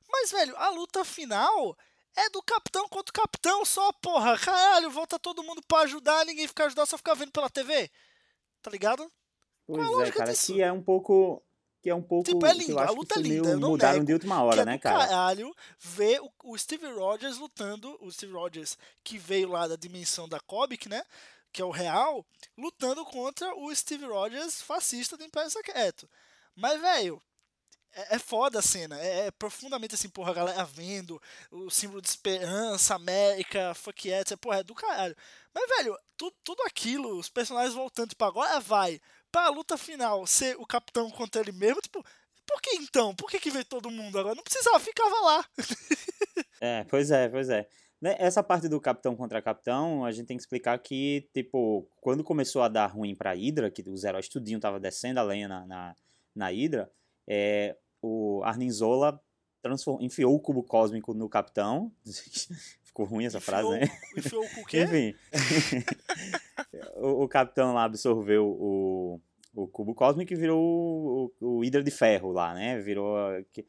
Mas, 0.08 0.32
velho, 0.32 0.56
a 0.56 0.70
luta 0.70 1.04
final 1.04 1.78
é 2.16 2.28
do 2.30 2.42
capitão 2.42 2.88
contra 2.88 3.10
o 3.10 3.22
capitão 3.22 3.64
só, 3.64 3.92
porra. 3.92 4.36
Caralho, 4.36 4.90
volta 4.90 5.16
todo 5.16 5.44
mundo 5.44 5.62
pra 5.68 5.82
ajudar, 5.82 6.26
ninguém 6.26 6.48
fica 6.48 6.64
ajudando, 6.66 6.88
só 6.88 6.96
ficar 6.96 7.14
vendo 7.14 7.30
pela 7.30 7.48
TV. 7.48 7.88
Tá 8.60 8.70
ligado? 8.72 9.08
Qual 9.66 9.80
a 9.80 9.84
Pois 9.84 9.86
é, 9.86 9.90
lógica 9.90 10.18
cara, 10.18 10.32
disso? 10.32 10.52
que 10.52 10.60
é 10.60 10.72
um 10.72 10.82
pouco. 10.82 11.40
Que 11.80 11.90
é 11.90 11.94
um 11.94 12.02
pouco. 12.02 12.24
Tipo, 12.24 12.46
é 12.46 12.52
lindo, 12.52 12.78
a 12.78 12.90
luta 12.90 13.14
é 13.18 13.22
linda, 13.22 13.56
mudaram 13.56 13.94
nego 13.94 14.06
de 14.06 14.12
última 14.14 14.42
hora, 14.42 14.62
é 14.62 14.64
né, 14.64 14.78
cara? 14.78 14.98
caralho 14.98 15.54
ver 15.78 16.20
o, 16.20 16.32
o 16.44 16.58
Steve 16.58 16.86
Rogers 16.86 17.36
lutando, 17.36 17.96
o 18.00 18.10
Steve 18.10 18.32
Rogers 18.32 18.76
que 19.04 19.16
veio 19.18 19.50
lá 19.50 19.68
da 19.68 19.76
dimensão 19.76 20.28
da 20.28 20.40
Comic, 20.40 20.88
né? 20.88 21.04
Que 21.54 21.62
é 21.62 21.64
o 21.64 21.70
real, 21.70 22.26
lutando 22.58 23.04
contra 23.04 23.54
o 23.54 23.72
Steve 23.74 24.04
Rogers 24.04 24.60
fascista 24.60 25.16
do 25.16 25.22
Império 25.22 25.48
Secreto. 25.48 26.10
Mas, 26.56 26.80
velho, 26.80 27.22
é, 27.92 28.16
é 28.16 28.18
foda 28.18 28.58
a 28.58 28.62
cena. 28.62 29.00
É, 29.00 29.28
é 29.28 29.30
profundamente 29.30 29.94
assim, 29.94 30.08
porra, 30.08 30.32
a 30.32 30.34
galera 30.34 30.64
vendo 30.64 31.22
o 31.52 31.70
símbolo 31.70 32.02
de 32.02 32.08
esperança, 32.08 32.96
América, 32.96 33.72
fuck 33.74 34.08
yeah, 34.08 34.20
etc. 34.20 34.36
Porra, 34.36 34.58
é 34.58 34.62
do 34.64 34.74
caralho. 34.74 35.16
Mas, 35.54 35.68
velho, 35.78 35.96
tu, 36.16 36.32
tudo 36.42 36.60
aquilo, 36.64 37.16
os 37.16 37.28
personagens 37.28 37.72
voltando, 37.72 38.08
tipo, 38.08 38.24
agora 38.24 38.58
vai 38.58 39.00
pra 39.30 39.48
luta 39.48 39.78
final 39.78 40.26
ser 40.26 40.56
o 40.58 40.66
capitão 40.66 41.08
contra 41.10 41.40
ele 41.40 41.52
mesmo, 41.52 41.80
tipo, 41.80 42.04
por 42.44 42.60
que 42.60 42.70
então? 42.76 43.14
Por 43.14 43.30
que, 43.30 43.38
que 43.38 43.50
veio 43.50 43.64
todo 43.64 43.90
mundo 43.90 44.18
agora? 44.18 44.34
Não 44.34 44.42
precisava, 44.42 44.80
ficava 44.80 45.20
lá. 45.20 45.48
É, 46.60 46.82
pois 46.84 47.10
é, 47.10 47.28
pois 47.28 47.50
é. 47.50 47.68
Né, 48.04 48.14
Essa 48.18 48.42
parte 48.42 48.68
do 48.68 48.78
capitão 48.78 49.16
contra 49.16 49.40
capitão, 49.40 50.04
a 50.04 50.12
gente 50.12 50.26
tem 50.26 50.36
que 50.36 50.42
explicar 50.42 50.78
que, 50.78 51.26
tipo, 51.32 51.88
quando 52.02 52.22
começou 52.22 52.60
a 52.60 52.68
dar 52.68 52.84
ruim 52.86 53.14
pra 53.14 53.32
Hydra, 53.32 53.70
que 53.70 53.82
os 53.88 54.04
heróis 54.04 54.28
tudinho 54.28 54.60
tava 54.60 54.78
descendo 54.78 55.20
a 55.20 55.22
lenha 55.22 55.48
na, 55.48 55.64
na, 55.66 55.96
na 56.36 56.48
Hydra, 56.50 56.90
é, 57.26 57.74
o 58.02 58.42
Arnim 58.44 58.70
Zola 58.70 59.18
enfiou 60.00 60.34
o 60.34 60.38
cubo 60.38 60.62
cósmico 60.62 61.14
no 61.14 61.30
capitão. 61.30 61.90
Ficou 62.84 63.06
ruim 63.06 63.24
essa 63.24 63.40
frase, 63.40 63.68
Enfiou- 63.68 63.80
né? 63.80 63.98
Enfiou 64.18 64.44
o 64.44 64.66
quê? 64.66 64.82
Enfim. 64.84 65.14
o, 67.00 67.24
o 67.24 67.28
capitão 67.28 67.72
lá 67.72 67.84
absorveu 67.84 68.46
o, 68.46 69.18
o 69.54 69.66
cubo 69.66 69.94
cósmico 69.94 70.30
e 70.30 70.36
virou 70.36 70.60
o, 70.60 71.32
o, 71.40 71.46
o 71.56 71.60
Hydra 71.64 71.82
de 71.82 71.90
ferro 71.90 72.32
lá, 72.32 72.52
né? 72.52 72.78
Virou. 72.80 73.16
que- 73.50 73.66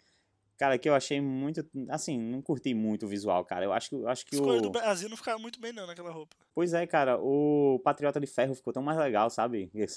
Cara, 0.58 0.78
que 0.78 0.88
eu 0.88 0.96
achei 0.96 1.20
muito. 1.20 1.68
Assim, 1.90 2.18
não 2.18 2.42
curti 2.42 2.74
muito 2.74 3.06
o 3.06 3.10
visual, 3.10 3.44
cara. 3.44 3.66
Eu 3.66 3.74
acho, 3.74 3.90
que- 3.90 3.96
eu 3.96 4.08
acho 4.08 4.26
que 4.26 4.36
Escolha 4.36 4.60
o. 4.60 4.62
do 4.62 4.70
Brasil 4.70 5.10
não 5.10 5.18
ficava 5.18 5.38
muito 5.38 5.60
bem 5.60 5.74
não 5.74 5.86
naquela 5.86 6.10
roupa. 6.12 6.36
Pois 6.54 6.74
é, 6.74 6.88
cara, 6.88 7.20
o 7.20 7.80
Patriota 7.84 8.20
de 8.22 8.28
Ferro 8.28 8.56
ficou 8.56 8.72
tão 8.72 8.82
mais 8.82 8.98
legal, 8.98 9.30
sabe? 9.30 9.70
Eu 9.76 9.88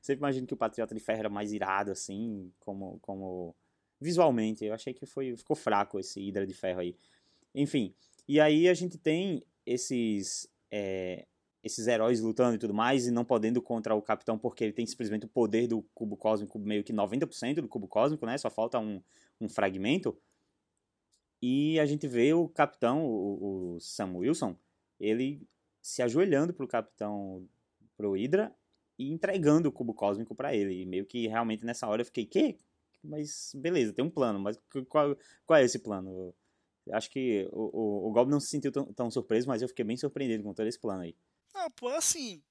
sempre 0.00 0.20
imagino 0.20 0.46
que 0.46 0.54
o 0.54 0.56
Patriota 0.56 0.94
de 0.94 1.00
Ferro 1.00 1.18
era 1.20 1.28
mais 1.28 1.52
irado, 1.52 1.90
assim, 1.90 2.50
como, 2.60 2.98
como 3.02 3.54
visualmente. 4.00 4.64
Eu 4.64 4.72
achei 4.72 4.94
que 4.94 5.04
foi, 5.04 5.36
ficou 5.36 5.54
fraco 5.54 5.98
esse 6.00 6.20
Hydra 6.20 6.46
de 6.46 6.54
Ferro 6.54 6.80
aí. 6.80 6.96
Enfim, 7.54 7.92
e 8.26 8.40
aí 8.40 8.66
a 8.68 8.74
gente 8.74 8.96
tem 8.96 9.42
esses, 9.66 10.48
é, 10.70 11.26
esses 11.62 11.86
heróis 11.86 12.20
lutando 12.20 12.54
e 12.54 12.58
tudo 12.58 12.72
mais, 12.72 13.06
e 13.06 13.10
não 13.10 13.24
podendo 13.24 13.60
contra 13.60 13.94
o 13.94 14.00
Capitão, 14.00 14.38
porque 14.38 14.64
ele 14.64 14.72
tem 14.72 14.86
simplesmente 14.86 15.26
o 15.26 15.28
poder 15.28 15.66
do 15.66 15.82
Cubo 15.94 16.16
Cósmico, 16.16 16.58
meio 16.58 16.82
que 16.82 16.92
90% 16.94 17.56
do 17.60 17.68
Cubo 17.68 17.86
Cósmico, 17.88 18.24
né? 18.24 18.38
Só 18.38 18.48
falta 18.48 18.78
um, 18.78 19.02
um 19.40 19.48
fragmento. 19.48 20.20
E 21.40 21.78
a 21.78 21.86
gente 21.86 22.06
vê 22.08 22.32
o 22.32 22.48
Capitão, 22.48 23.04
o, 23.04 23.74
o 23.76 23.80
Sam 23.80 24.16
Wilson, 24.16 24.56
ele 24.98 25.46
se 25.80 26.02
ajoelhando 26.02 26.52
pro 26.52 26.66
capitão, 26.66 27.48
pro 27.96 28.12
Hydra, 28.12 28.54
e 28.98 29.10
entregando 29.12 29.68
o 29.68 29.72
cubo 29.72 29.94
cósmico 29.94 30.34
pra 30.34 30.54
ele. 30.54 30.82
E 30.82 30.86
meio 30.86 31.06
que 31.06 31.28
realmente 31.28 31.64
nessa 31.64 31.86
hora 31.86 32.02
eu 32.02 32.06
fiquei, 32.06 32.26
que? 32.26 32.58
Mas 33.02 33.52
beleza, 33.54 33.92
tem 33.92 34.04
um 34.04 34.10
plano, 34.10 34.40
mas 34.40 34.56
qu- 34.70 34.84
qual, 34.86 35.16
qual 35.46 35.58
é 35.58 35.64
esse 35.64 35.78
plano? 35.78 36.34
Eu 36.84 36.96
Acho 36.96 37.08
que 37.10 37.48
o, 37.52 38.06
o, 38.06 38.08
o 38.08 38.12
Goblin 38.12 38.32
não 38.32 38.40
se 38.40 38.48
sentiu 38.48 38.72
tão, 38.72 38.92
tão 38.92 39.10
surpreso, 39.10 39.46
mas 39.46 39.62
eu 39.62 39.68
fiquei 39.68 39.84
bem 39.84 39.96
surpreendido 39.96 40.42
com 40.42 40.52
todo 40.52 40.66
esse 40.66 40.78
plano 40.80 41.02
aí. 41.02 41.14
Não, 41.54 41.70
pô, 41.70 41.88
assim, 41.88 42.42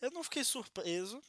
eu 0.00 0.10
não 0.10 0.24
fiquei 0.24 0.44
surpreso, 0.44 1.20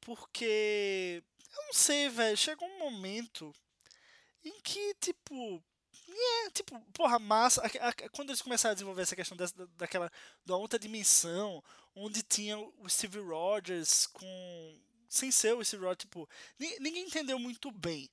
porque, 0.00 1.22
eu 1.56 1.66
não 1.66 1.72
sei, 1.72 2.08
velho, 2.08 2.36
chegou 2.36 2.68
um 2.68 2.78
momento 2.78 3.52
em 4.44 4.60
que, 4.62 4.94
tipo, 4.94 5.62
É, 6.08 6.50
tipo, 6.50 6.78
porra, 6.92 7.18
massa. 7.18 7.62
A, 7.62 7.88
a, 7.88 7.92
quando 8.10 8.30
eles 8.30 8.42
começaram 8.42 8.72
a 8.72 8.74
desenvolver 8.74 9.02
essa 9.02 9.16
questão 9.16 9.36
dessa, 9.36 9.54
daquela. 9.76 10.10
da 10.44 10.56
outra 10.56 10.78
dimensão, 10.78 11.62
onde 11.94 12.22
tinha 12.22 12.58
o 12.58 12.88
Steve 12.88 13.20
Rogers 13.20 14.06
com. 14.08 14.80
sem 15.08 15.30
ser 15.30 15.54
o 15.54 15.64
Steve 15.64 15.84
Rogers, 15.84 15.98
tipo. 16.00 16.28
Ninguém 16.58 17.06
entendeu 17.06 17.38
muito 17.38 17.70
bem 17.70 18.10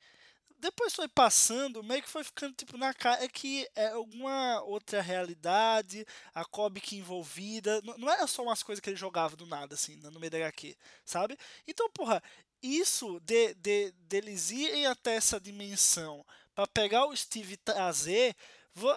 depois 0.59 0.93
foi 0.93 1.07
passando, 1.07 1.83
meio 1.83 2.01
que 2.01 2.09
foi 2.09 2.23
ficando 2.23 2.53
tipo 2.55 2.77
na 2.77 2.93
cara 2.93 3.27
que 3.27 3.67
é 3.75 3.87
alguma 3.89 4.61
outra 4.63 5.01
realidade, 5.01 6.05
a 6.33 6.43
Comic 6.43 6.95
envolvida, 6.95 7.81
não 7.97 8.09
era 8.09 8.25
só 8.27 8.43
umas 8.43 8.63
coisas 8.63 8.81
que 8.81 8.89
ele 8.89 8.97
jogava 8.97 9.35
do 9.35 9.45
nada, 9.45 9.75
assim, 9.75 9.95
no 9.97 10.19
meio 10.19 10.31
da 10.31 10.37
HQ, 10.37 10.75
sabe? 11.05 11.37
Então, 11.67 11.89
porra, 11.91 12.21
isso 12.61 13.19
de, 13.21 13.53
de 13.55 13.91
deles 14.07 14.51
irem 14.51 14.85
até 14.87 15.15
essa 15.15 15.39
dimensão 15.39 16.25
para 16.55 16.67
pegar 16.67 17.05
o 17.05 17.15
Steve 17.15 17.53
e 17.53 17.57
trazer, 17.57 18.35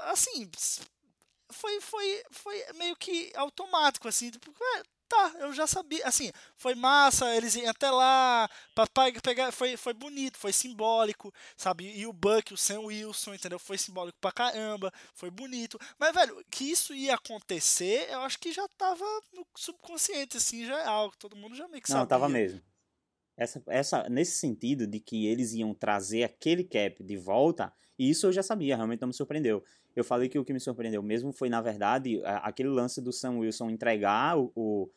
assim, 0.05 0.51
foi, 1.51 1.81
foi, 1.81 2.23
foi 2.31 2.73
meio 2.75 2.97
que 2.97 3.33
automático, 3.35 4.09
assim, 4.09 4.31
tipo, 4.31 4.53
tá, 5.11 5.33
eu 5.41 5.53
já 5.53 5.67
sabia. 5.67 6.07
Assim, 6.07 6.33
foi 6.57 6.75
massa, 6.75 7.35
eles 7.35 7.55
iam 7.57 7.69
até 7.69 7.91
lá, 7.91 8.49
papai 8.75 9.13
pegar, 9.21 9.53
foi, 9.53 9.77
foi 9.77 9.93
bonito, 9.93 10.39
foi 10.39 10.53
simbólico, 10.53 11.35
sabe? 11.57 11.93
E 11.99 12.07
o 12.07 12.13
Buck, 12.13 12.55
o 12.55 12.57
Sam 12.57 12.81
Wilson, 12.81 13.35
entendeu? 13.35 13.59
Foi 13.59 13.77
simbólico 13.77 14.19
pra 14.21 14.33
caramba, 14.33 14.93
foi 15.13 15.31
bonito. 15.31 15.79
Mas, 15.99 16.15
velho, 16.15 16.43
que 16.51 16.65
isso 16.71 16.95
ia 16.95 17.15
acontecer, 17.17 18.09
eu 18.11 18.21
acho 18.21 18.39
que 18.39 18.53
já 18.53 18.67
tava 18.79 19.05
no 19.33 19.45
subconsciente, 19.57 20.37
assim, 20.37 20.65
já 20.65 20.79
é 20.79 20.87
algo, 20.87 21.15
todo 21.19 21.37
mundo 21.37 21.57
já 21.57 21.67
meio 21.69 21.83
que 21.83 21.89
sabia. 21.89 22.01
Não, 22.01 22.07
tava 22.07 22.29
mesmo. 22.29 22.63
Essa, 23.41 23.63
essa, 23.69 24.09
nesse 24.11 24.33
sentido 24.33 24.87
de 24.87 25.01
que 25.01 25.27
eles 25.27 25.55
iam 25.55 25.73
trazer 25.73 26.25
aquele 26.25 26.63
cap 26.63 27.03
de 27.03 27.17
volta, 27.17 27.73
isso 27.99 28.27
eu 28.27 28.33
já 28.33 28.43
sabia, 28.43 28.77
realmente 28.77 29.01
não 29.01 29.09
me 29.09 29.15
surpreendeu. 29.15 29.65
Eu 29.97 30.05
falei 30.05 30.29
que 30.29 30.39
o 30.39 30.45
que 30.45 30.53
me 30.53 30.61
surpreendeu 30.61 31.03
mesmo 31.03 31.33
foi, 31.33 31.49
na 31.49 31.63
verdade, 31.63 32.21
aquele 32.25 32.69
lance 32.69 33.01
do 33.01 33.11
Sam 33.11 33.39
Wilson 33.39 33.71
entregar 33.71 34.39
o, 34.39 34.53
o, 34.55 34.91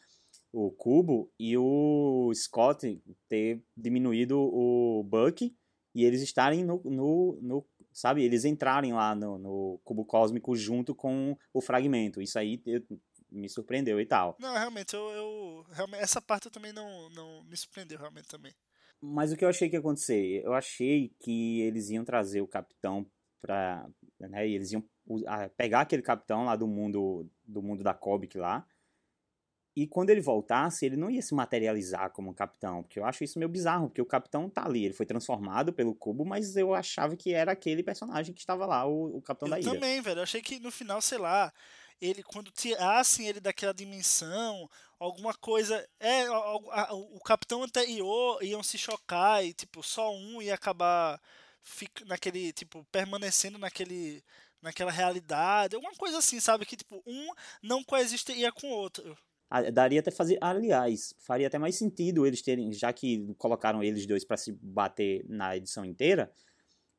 o 0.52 0.72
cubo 0.72 1.32
e 1.40 1.58
o 1.58 2.32
Scott 2.36 3.02
ter 3.30 3.64
diminuído 3.78 4.38
o 4.38 5.04
Buck 5.04 5.56
e 5.96 6.04
eles 6.04 6.22
estarem 6.22 6.66
no, 6.66 6.82
no, 6.84 7.40
no 7.42 7.66
sabe, 7.94 8.24
eles 8.24 8.44
entrarem 8.44 8.92
lá 8.92 9.16
no, 9.16 9.38
no, 9.38 9.80
cubo 9.84 10.04
cósmico 10.04 10.56
junto 10.56 10.94
com 10.94 11.38
o 11.54 11.62
fragmento. 11.62 12.22
Isso 12.22 12.38
aí 12.38 12.62
eu, 12.66 12.82
me 13.34 13.50
surpreendeu 13.50 14.00
e 14.00 14.06
tal. 14.06 14.38
Não, 14.40 14.54
realmente, 14.54 14.94
eu, 14.94 15.10
eu 15.10 15.66
realmente, 15.72 16.02
essa 16.02 16.22
parte 16.22 16.46
eu 16.46 16.52
também 16.52 16.72
não, 16.72 17.10
não 17.10 17.44
me 17.44 17.58
surpreendeu 17.58 17.98
realmente 17.98 18.28
também. 18.28 18.54
Mas 19.02 19.34
o 19.34 19.36
que 19.36 19.44
eu 19.44 19.50
achei 19.50 19.68
que 19.68 19.76
ia 19.76 19.80
acontecer? 19.80 20.42
Eu 20.46 20.54
achei 20.54 21.14
que 21.20 21.62
eles 21.62 21.90
iam 21.90 22.06
trazer 22.06 22.42
o 22.42 22.48
capitão 22.48 23.06
para, 23.42 23.86
né, 24.20 24.48
eles 24.48 24.72
iam 24.72 24.84
pegar 25.58 25.82
aquele 25.82 26.02
capitão 26.02 26.46
lá 26.46 26.56
do 26.56 26.66
mundo 26.66 27.30
do 27.46 27.62
mundo 27.62 27.84
da 27.84 27.94
Cobic 27.94 28.38
lá. 28.38 28.66
E 29.76 29.88
quando 29.88 30.12
ele 30.12 30.22
voltasse, 30.22 30.86
ele 30.86 30.96
não 30.96 31.10
ia 31.10 31.22
se 31.22 31.34
materializar 31.34 32.12
como 32.12 32.30
um 32.30 32.34
capitão, 32.34 32.84
porque 32.84 33.00
eu 33.00 33.06
acho 33.06 33.24
isso 33.24 33.40
meio 33.40 33.50
bizarro, 33.50 33.90
porque 33.90 34.02
o 34.02 34.06
capitão 34.06 34.48
tá 34.48 34.64
ali, 34.64 34.86
ele 34.86 34.94
foi 34.94 35.06
transformado 35.06 35.74
pelo 35.74 35.96
cubo, 35.96 36.24
mas 36.24 36.56
eu 36.56 36.76
achava 36.76 37.18
que 37.18 37.34
era 37.34 37.52
aquele 37.52 37.82
personagem 37.82 38.36
que 38.36 38.40
estava 38.40 38.68
lá, 38.68 38.86
o, 38.86 39.18
o 39.18 39.22
capitão 39.22 39.48
eu 39.48 39.52
da 39.52 39.60
ilha. 39.60 39.68
Eu 39.68 39.74
também, 39.74 40.00
velho, 40.00 40.20
eu 40.20 40.24
achei 40.24 40.44
que 40.44 40.60
no 40.60 40.72
final, 40.72 41.02
sei 41.02 41.18
lá, 41.18 41.52
ele 42.02 42.24
quando 42.24 42.52
tirassem 42.52 43.28
ele 43.28 43.40
daquela 43.40 43.74
dimensão, 43.74 44.70
alguma 45.00 45.34
coisa, 45.34 45.88
é, 46.00 46.30
o, 46.30 46.58
o, 46.58 47.18
o 47.18 47.20
capitão 47.22 47.64
anterior 47.64 48.42
iam 48.44 48.64
se 48.64 48.78
chocar 48.78 49.44
e 49.44 49.54
tipo, 49.54 49.84
só 49.84 50.14
um 50.14 50.42
ia 50.42 50.54
acabar 50.56 51.22
fica, 51.62 52.06
naquele, 52.06 52.52
tipo, 52.54 52.86
permanecendo 52.92 53.58
naquele 53.58 54.24
naquela 54.62 54.92
realidade, 54.92 55.76
alguma 55.76 55.94
coisa 55.96 56.20
assim, 56.20 56.40
sabe? 56.40 56.66
Que 56.66 56.78
tipo, 56.78 57.04
um 57.06 57.28
não 57.62 57.84
coexistiria 57.84 58.50
com 58.50 58.68
o 58.68 58.74
outro. 58.74 59.18
Daria 59.74 60.00
até 60.00 60.10
fazer, 60.10 60.38
aliás, 60.42 61.14
faria 61.20 61.48
até 61.48 61.60
mais 61.60 61.76
sentido 61.76 62.26
eles 62.26 62.42
terem, 62.42 62.72
já 62.72 62.92
que 62.92 63.36
colocaram 63.38 63.84
eles 63.84 64.08
dois 64.08 64.24
para 64.24 64.38
se 64.38 64.54
bater 64.54 65.24
na 65.28 65.56
edição 65.56 65.86
inteira, 65.86 66.32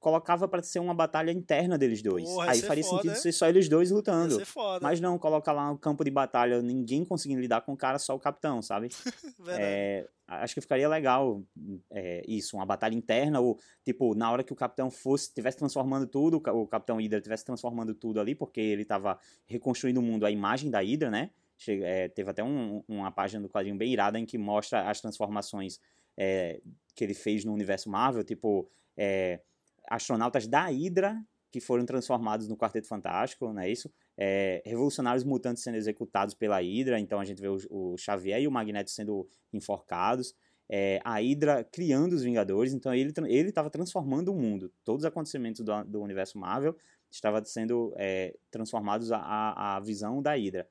colocava 0.04 0.46
para 0.46 0.62
ser 0.62 0.80
uma 0.80 0.92
batalha 0.92 1.30
interna 1.30 1.78
deles 1.78 2.02
dois. 2.02 2.24
Porra, 2.24 2.50
Aí 2.50 2.60
faria 2.60 2.84
foda, 2.84 2.96
sentido 2.96 3.12
é? 3.12 3.14
ser 3.14 3.32
só 3.32 3.48
eles 3.48 3.70
dois 3.70 3.90
lutando. 3.90 4.44
Foda. 4.44 4.80
Mas 4.82 5.00
não, 5.00 5.18
coloca 5.18 5.50
lá 5.50 5.70
um 5.70 5.78
campo 5.78 6.04
de 6.04 6.10
batalha, 6.10 6.60
ninguém 6.60 7.06
conseguindo 7.06 7.40
lidar 7.40 7.62
com 7.62 7.72
o 7.72 7.76
cara, 7.76 7.98
só 7.98 8.14
o 8.14 8.20
capitão, 8.20 8.60
sabe? 8.60 8.90
é, 9.48 10.06
acho 10.28 10.52
que 10.52 10.60
ficaria 10.60 10.86
legal 10.86 11.42
é, 11.90 12.22
isso, 12.28 12.54
uma 12.54 12.66
batalha 12.66 12.94
interna, 12.94 13.40
ou 13.40 13.58
tipo, 13.82 14.14
na 14.14 14.30
hora 14.30 14.44
que 14.44 14.52
o 14.52 14.56
capitão 14.56 14.90
fosse, 14.90 15.28
estivesse 15.28 15.56
transformando 15.56 16.06
tudo, 16.06 16.36
o 16.36 16.66
capitão 16.66 16.98
Hydra 16.98 17.16
estivesse 17.16 17.46
transformando 17.46 17.94
tudo 17.94 18.20
ali, 18.20 18.34
porque 18.34 18.60
ele 18.60 18.82
estava 18.82 19.18
reconstruindo 19.46 20.00
o 20.00 20.02
mundo, 20.02 20.26
a 20.26 20.30
imagem 20.30 20.70
da 20.70 20.80
Hydra, 20.80 21.10
né? 21.10 21.30
Chega, 21.56 21.86
é, 21.86 22.08
teve 22.08 22.28
até 22.28 22.44
um, 22.44 22.84
uma 22.86 23.10
página 23.10 23.42
do 23.42 23.48
quadrinho 23.48 23.76
bem 23.76 23.90
irada 23.90 24.18
em 24.18 24.26
que 24.26 24.36
mostra 24.36 24.86
as 24.86 25.00
transformações 25.00 25.80
é, 26.14 26.60
que 26.94 27.02
ele 27.02 27.14
fez 27.14 27.42
no 27.42 27.54
universo 27.54 27.88
Marvel, 27.88 28.22
tipo, 28.22 28.68
é, 28.98 29.40
astronautas 29.88 30.46
da 30.46 30.66
Hydra 30.66 31.20
que 31.50 31.60
foram 31.60 31.86
transformados 31.86 32.48
no 32.48 32.56
Quarteto 32.56 32.88
Fantástico, 32.88 33.52
não 33.52 33.62
é 33.62 33.70
isso? 33.70 33.88
É, 34.16 34.60
revolucionários 34.66 35.22
mutantes 35.22 35.62
sendo 35.62 35.76
executados 35.76 36.34
pela 36.34 36.60
Hydra, 36.60 36.98
então 36.98 37.20
a 37.20 37.24
gente 37.24 37.40
vê 37.40 37.46
o, 37.46 37.56
o 37.70 37.96
Xavier 37.96 38.40
e 38.42 38.48
o 38.48 38.50
Magneto 38.50 38.90
sendo 38.90 39.28
enforcados, 39.52 40.34
é, 40.68 41.00
a 41.04 41.20
Hydra 41.20 41.62
criando 41.62 42.14
os 42.14 42.22
Vingadores, 42.22 42.72
então 42.72 42.92
ele 42.92 43.10
estava 43.48 43.70
transformando 43.70 44.32
o 44.32 44.34
mundo. 44.34 44.72
Todos 44.84 45.02
os 45.02 45.06
acontecimentos 45.06 45.60
do, 45.60 45.84
do 45.84 46.02
universo 46.02 46.38
Marvel 46.38 46.76
estavam 47.10 47.44
sendo 47.44 47.94
é, 47.96 48.34
transformados 48.50 49.12
à, 49.12 49.76
à 49.76 49.80
visão 49.80 50.20
da 50.20 50.32
Hydra. 50.32 50.68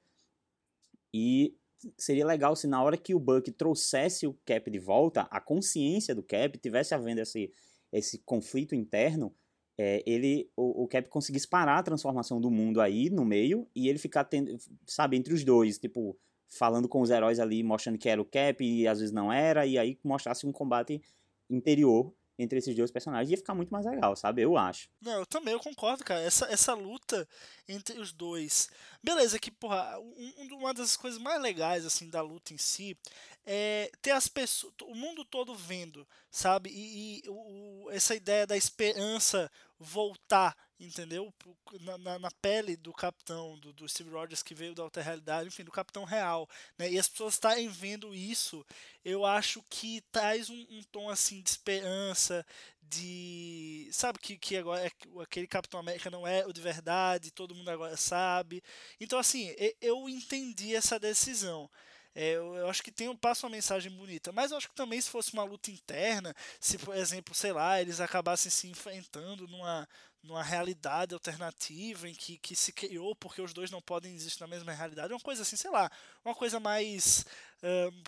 E 1.13 1.55
seria 1.97 2.25
legal 2.25 2.55
se 2.55 2.67
na 2.67 2.81
hora 2.83 2.97
que 2.97 3.13
o 3.13 3.19
Buck 3.19 3.51
trouxesse 3.51 4.25
o 4.25 4.37
Cap 4.45 4.69
de 4.69 4.79
volta, 4.79 5.21
a 5.29 5.39
consciência 5.39 6.15
do 6.15 6.23
Cap 6.23 6.57
tivesse 6.57 6.93
havendo 6.93 7.21
esse 7.21 7.51
esse 7.93 8.17
conflito 8.19 8.75
interno, 8.75 9.33
é, 9.77 10.03
ele 10.05 10.49
o, 10.55 10.83
o, 10.83 10.87
Cap 10.87 11.07
conseguisse 11.09 11.47
parar 11.47 11.77
a 11.77 11.83
transformação 11.83 12.41
do 12.41 12.51
mundo 12.51 12.81
aí 12.81 13.09
no 13.09 13.23
meio 13.23 13.67
e 13.75 13.87
ele 13.87 13.97
ficar 13.97 14.23
tendo, 14.23 14.55
sabe, 14.85 15.17
entre 15.17 15.33
os 15.33 15.43
dois, 15.43 15.77
tipo, 15.79 16.17
falando 16.49 16.87
com 16.87 17.01
os 17.01 17.09
heróis 17.09 17.39
ali, 17.39 17.63
mostrando 17.63 17.97
que 17.97 18.09
era 18.09 18.21
o 18.21 18.25
Cap 18.25 18.63
e 18.63 18.87
às 18.87 18.99
vezes 18.99 19.13
não 19.13 19.31
era, 19.31 19.65
e 19.65 19.77
aí 19.77 19.97
mostrasse 20.03 20.45
um 20.45 20.51
combate 20.51 21.01
interior 21.49 22.13
entre 22.43 22.59
esses 22.59 22.75
dois 22.75 22.91
personagens 22.91 23.31
ia 23.31 23.37
ficar 23.37 23.55
muito 23.55 23.69
mais 23.69 23.85
legal, 23.85 24.15
sabe? 24.15 24.41
Eu 24.41 24.57
acho. 24.57 24.89
Não, 25.01 25.19
eu 25.19 25.25
também, 25.25 25.53
eu 25.53 25.59
concordo, 25.59 26.03
cara. 26.03 26.21
Essa, 26.21 26.45
essa 26.45 26.73
luta 26.73 27.27
entre 27.67 27.99
os 27.99 28.11
dois. 28.11 28.69
Beleza, 29.01 29.39
que, 29.39 29.49
porra, 29.49 29.97
um, 29.99 30.47
uma 30.57 30.73
das 30.73 30.95
coisas 30.95 31.19
mais 31.19 31.41
legais, 31.41 31.85
assim, 31.85 32.09
da 32.09 32.21
luta 32.21 32.53
em 32.53 32.57
si 32.57 32.97
é 33.45 33.91
ter 34.01 34.11
as 34.11 34.27
pessoas, 34.27 34.73
o 34.83 34.95
mundo 34.95 35.25
todo 35.25 35.55
vendo, 35.55 36.07
sabe? 36.29 36.69
E, 36.69 37.21
e 37.25 37.29
o, 37.29 37.89
essa 37.91 38.15
ideia 38.15 38.47
da 38.47 38.55
esperança 38.55 39.51
voltar, 39.79 40.55
entendeu? 40.79 41.33
Na, 41.81 41.97
na, 41.97 42.19
na, 42.19 42.31
pele 42.41 42.75
do 42.75 42.93
capitão, 42.93 43.57
do, 43.59 43.73
do, 43.73 43.87
Steve 43.87 44.09
Rogers 44.09 44.43
que 44.43 44.55
veio 44.55 44.75
da 44.75 44.83
outra 44.83 45.01
realidade, 45.01 45.47
enfim, 45.47 45.63
do 45.63 45.71
capitão 45.71 46.03
real, 46.03 46.47
né? 46.77 46.91
E 46.91 46.99
as 46.99 47.07
pessoas 47.07 47.35
estarem 47.35 47.67
vendo 47.67 48.13
isso, 48.13 48.65
eu 49.03 49.25
acho 49.25 49.63
que 49.69 50.01
traz 50.11 50.49
um, 50.49 50.67
um 50.69 50.83
tom 50.91 51.09
assim 51.09 51.41
de 51.41 51.49
esperança, 51.49 52.45
de 52.81 53.89
sabe 53.91 54.19
que, 54.19 54.37
que 54.37 54.57
agora 54.57 54.85
é, 54.85 54.91
aquele 55.21 55.47
Capitão 55.47 55.79
América 55.79 56.09
não 56.09 56.27
é 56.27 56.45
o 56.45 56.53
de 56.53 56.61
verdade, 56.61 57.31
todo 57.31 57.55
mundo 57.55 57.69
agora 57.69 57.97
sabe. 57.97 58.63
Então 58.99 59.19
assim, 59.19 59.53
eu 59.81 60.07
entendi 60.09 60.75
essa 60.75 60.99
decisão. 60.99 61.69
É, 62.15 62.33
eu, 62.33 62.55
eu, 62.55 62.69
acho 62.69 62.83
que 62.83 62.91
tem, 62.91 63.15
passa 63.15 63.45
uma 63.45 63.55
mensagem 63.55 63.91
bonita. 63.91 64.31
Mas 64.31 64.51
eu 64.51 64.57
acho 64.57 64.69
que 64.69 64.75
também 64.75 65.01
se 65.01 65.09
fosse 65.09 65.33
uma 65.33 65.43
luta 65.43 65.71
interna, 65.71 66.35
se 66.59 66.77
por 66.77 66.95
exemplo, 66.95 67.33
sei 67.33 67.51
lá, 67.51 67.81
eles 67.81 67.99
acabassem 67.99 68.51
se 68.51 68.67
enfrentando 68.67 69.47
numa, 69.47 69.87
numa 70.23 70.41
realidade 70.41 71.13
alternativa 71.13 72.07
em 72.07 72.13
que, 72.13 72.37
que 72.37 72.55
se 72.55 72.71
criou 72.71 73.15
porque 73.15 73.41
os 73.41 73.53
dois 73.53 73.69
não 73.69 73.81
podem 73.81 74.15
existir 74.15 74.41
na 74.41 74.47
mesma 74.47 74.71
realidade, 74.71 75.13
uma 75.13 75.19
coisa 75.19 75.41
assim, 75.41 75.55
sei 75.55 75.69
lá, 75.69 75.91
uma 76.23 76.33
coisa 76.33 76.59
mais. 76.59 77.25
Uh, 77.61 78.03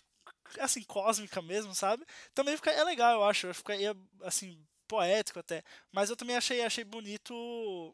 assim, 0.60 0.82
cósmica 0.82 1.42
mesmo, 1.42 1.74
sabe? 1.74 2.04
Também 2.34 2.56
fica, 2.56 2.70
é 2.70 2.82
legal, 2.84 3.14
eu 3.14 3.24
acho. 3.24 3.52
Ficaria, 3.52 3.94
assim, 4.22 4.58
poético 4.86 5.38
até. 5.38 5.62
Mas 5.92 6.10
eu 6.10 6.16
também 6.16 6.36
achei, 6.36 6.62
achei 6.62 6.84
bonito, 6.84 7.34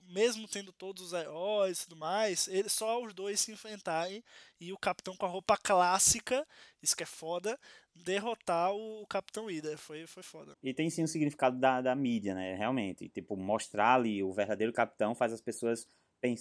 mesmo 0.08 0.46
tendo 0.46 0.72
todos 0.72 1.02
os 1.02 1.12
heróis 1.12 1.80
e 1.80 1.88
tudo 1.88 1.96
mais, 1.96 2.48
ele, 2.48 2.68
só 2.68 3.02
os 3.02 3.12
dois 3.12 3.40
se 3.40 3.52
enfrentarem 3.52 4.22
e 4.60 4.72
o 4.72 4.78
capitão 4.78 5.16
com 5.16 5.26
a 5.26 5.28
roupa 5.28 5.56
clássica, 5.56 6.46
isso 6.82 6.96
que 6.96 7.02
é 7.02 7.06
foda, 7.06 7.58
derrotar 7.94 8.72
o, 8.72 9.02
o 9.02 9.06
Capitão 9.06 9.50
Ida. 9.50 9.76
Foi, 9.76 10.06
foi 10.06 10.22
foda. 10.22 10.56
E 10.62 10.72
tem 10.72 10.88
sim 10.90 11.02
o 11.02 11.08
significado 11.08 11.58
da, 11.58 11.80
da 11.80 11.94
mídia, 11.94 12.34
né? 12.34 12.54
Realmente. 12.54 13.08
Tipo, 13.08 13.36
mostrar 13.36 13.94
ali 13.94 14.22
o 14.22 14.32
verdadeiro 14.32 14.72
capitão 14.72 15.14
faz 15.14 15.32
as 15.32 15.40
pessoas 15.40 15.88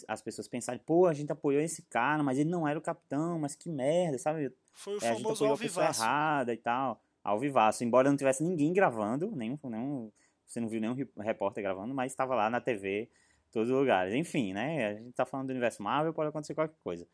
as 0.07 0.21
pessoas 0.21 0.47
pensarem, 0.47 0.79
pô, 0.85 1.07
a 1.07 1.13
gente 1.13 1.31
apoiou 1.31 1.59
esse 1.59 1.81
cara, 1.83 2.21
mas 2.21 2.37
ele 2.37 2.51
não 2.51 2.67
era 2.67 2.77
o 2.77 2.81
capitão, 2.81 3.39
mas 3.39 3.55
que 3.55 3.67
merda, 3.67 4.17
sabe? 4.19 4.53
Foi 4.73 4.93
o 4.93 4.97
é, 4.97 5.15
famoso 5.15 5.43
a 5.43 5.55
gente 5.55 5.79
errada 5.79 6.53
e 6.53 6.57
tal. 6.57 7.01
Ao 7.23 7.39
vivaço, 7.39 7.83
embora 7.83 8.09
não 8.09 8.17
tivesse 8.17 8.43
ninguém 8.43 8.73
gravando, 8.73 9.35
nenhum, 9.35 9.57
nenhum 9.63 10.11
você 10.51 10.59
não 10.59 10.67
viu 10.67 10.81
nenhum 10.81 10.95
repórter 11.19 11.63
gravando, 11.63 11.93
mas 11.93 12.11
estava 12.11 12.35
lá 12.35 12.49
na 12.49 12.59
TV 12.59 13.09
todos 13.51 13.69
os 13.69 13.75
lugares. 13.75 14.13
Enfim, 14.13 14.53
né? 14.53 14.87
A 14.87 14.93
gente 14.95 15.13
tá 15.13 15.25
falando 15.25 15.47
do 15.47 15.51
universo 15.51 15.81
Marvel, 15.81 16.13
pode 16.13 16.29
acontecer 16.29 16.55
qualquer 16.55 16.77
coisa. 16.83 17.07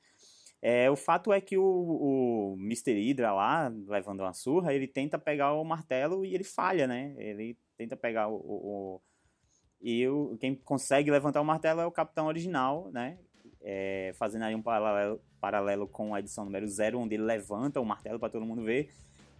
É, 0.62 0.90
o 0.90 0.96
fato 0.96 1.32
é 1.32 1.40
que 1.40 1.58
o, 1.58 1.64
o 1.64 2.56
Mr. 2.60 2.94
Hydra 2.94 3.32
lá, 3.32 3.72
levando 3.88 4.22
uma 4.22 4.34
surra, 4.34 4.74
ele 4.74 4.88
tenta 4.88 5.20
pegar 5.20 5.54
o 5.54 5.64
martelo 5.64 6.26
e 6.26 6.34
ele 6.34 6.44
falha, 6.44 6.88
né? 6.88 7.14
Ele 7.18 7.58
tenta 7.78 7.96
pegar 7.96 8.28
o. 8.28 8.36
o, 8.36 8.96
o 8.96 9.02
e 9.80 10.08
o, 10.08 10.36
quem 10.40 10.56
consegue 10.56 11.12
levantar 11.12 11.40
o 11.40 11.46
martelo 11.46 11.82
é 11.82 11.86
o 11.86 11.92
Capitão 11.92 12.26
original, 12.26 12.90
né? 12.92 13.20
É, 13.62 14.12
fazendo 14.16 14.44
aí 14.44 14.56
um 14.56 14.62
paralelo, 14.62 15.22
paralelo 15.40 15.88
com 15.88 16.16
a 16.16 16.20
edição 16.20 16.46
número 16.46 16.66
0, 16.66 17.00
onde 17.00 17.16
ele 17.16 17.24
levanta 17.24 17.80
o 17.80 17.86
martelo 17.86 18.20
para 18.20 18.30
todo 18.30 18.46
mundo 18.46 18.64
ver. 18.64 18.92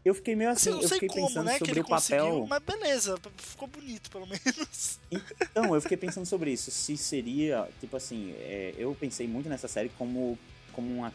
Eu 0.08 0.16
fiquei 0.16 0.36
meio 0.36 0.50
assim, 0.50 0.70
eu, 0.70 0.82
eu 0.82 0.90
fiquei 0.90 1.10
como, 1.10 1.28
pensando 1.28 1.46
né, 1.46 1.58
sobre 1.58 1.80
o 1.82 1.84
papel. 1.84 2.48
Mas 2.48 2.64
beleza, 2.64 3.18
ficou 3.36 3.68
bonito 3.68 4.10
pelo 4.10 4.26
menos. 4.26 5.00
Então, 5.12 5.76
eu 5.76 5.82
fiquei 5.82 5.98
pensando 5.98 6.26
sobre 6.26 6.52
isso. 6.52 6.72
Se 6.72 6.96
seria, 6.96 7.68
tipo 7.80 7.98
assim, 7.98 8.34
é, 8.38 8.74
eu 8.78 8.96
pensei 8.98 9.28
muito 9.28 9.50
nessa 9.50 9.68
série 9.68 9.90
como 9.98 10.38
como 10.72 10.94
uma, 10.94 11.12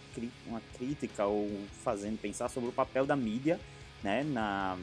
uma 0.49 0.61
crítica 0.77 1.25
ou 1.25 1.49
fazendo 1.85 2.21
pensar 2.21 2.49
sobre 2.49 2.69
o 2.69 2.73
papel 2.73 3.07
da 3.07 3.15
mídia, 3.15 3.61
né, 4.03 4.25
na, 4.25 4.77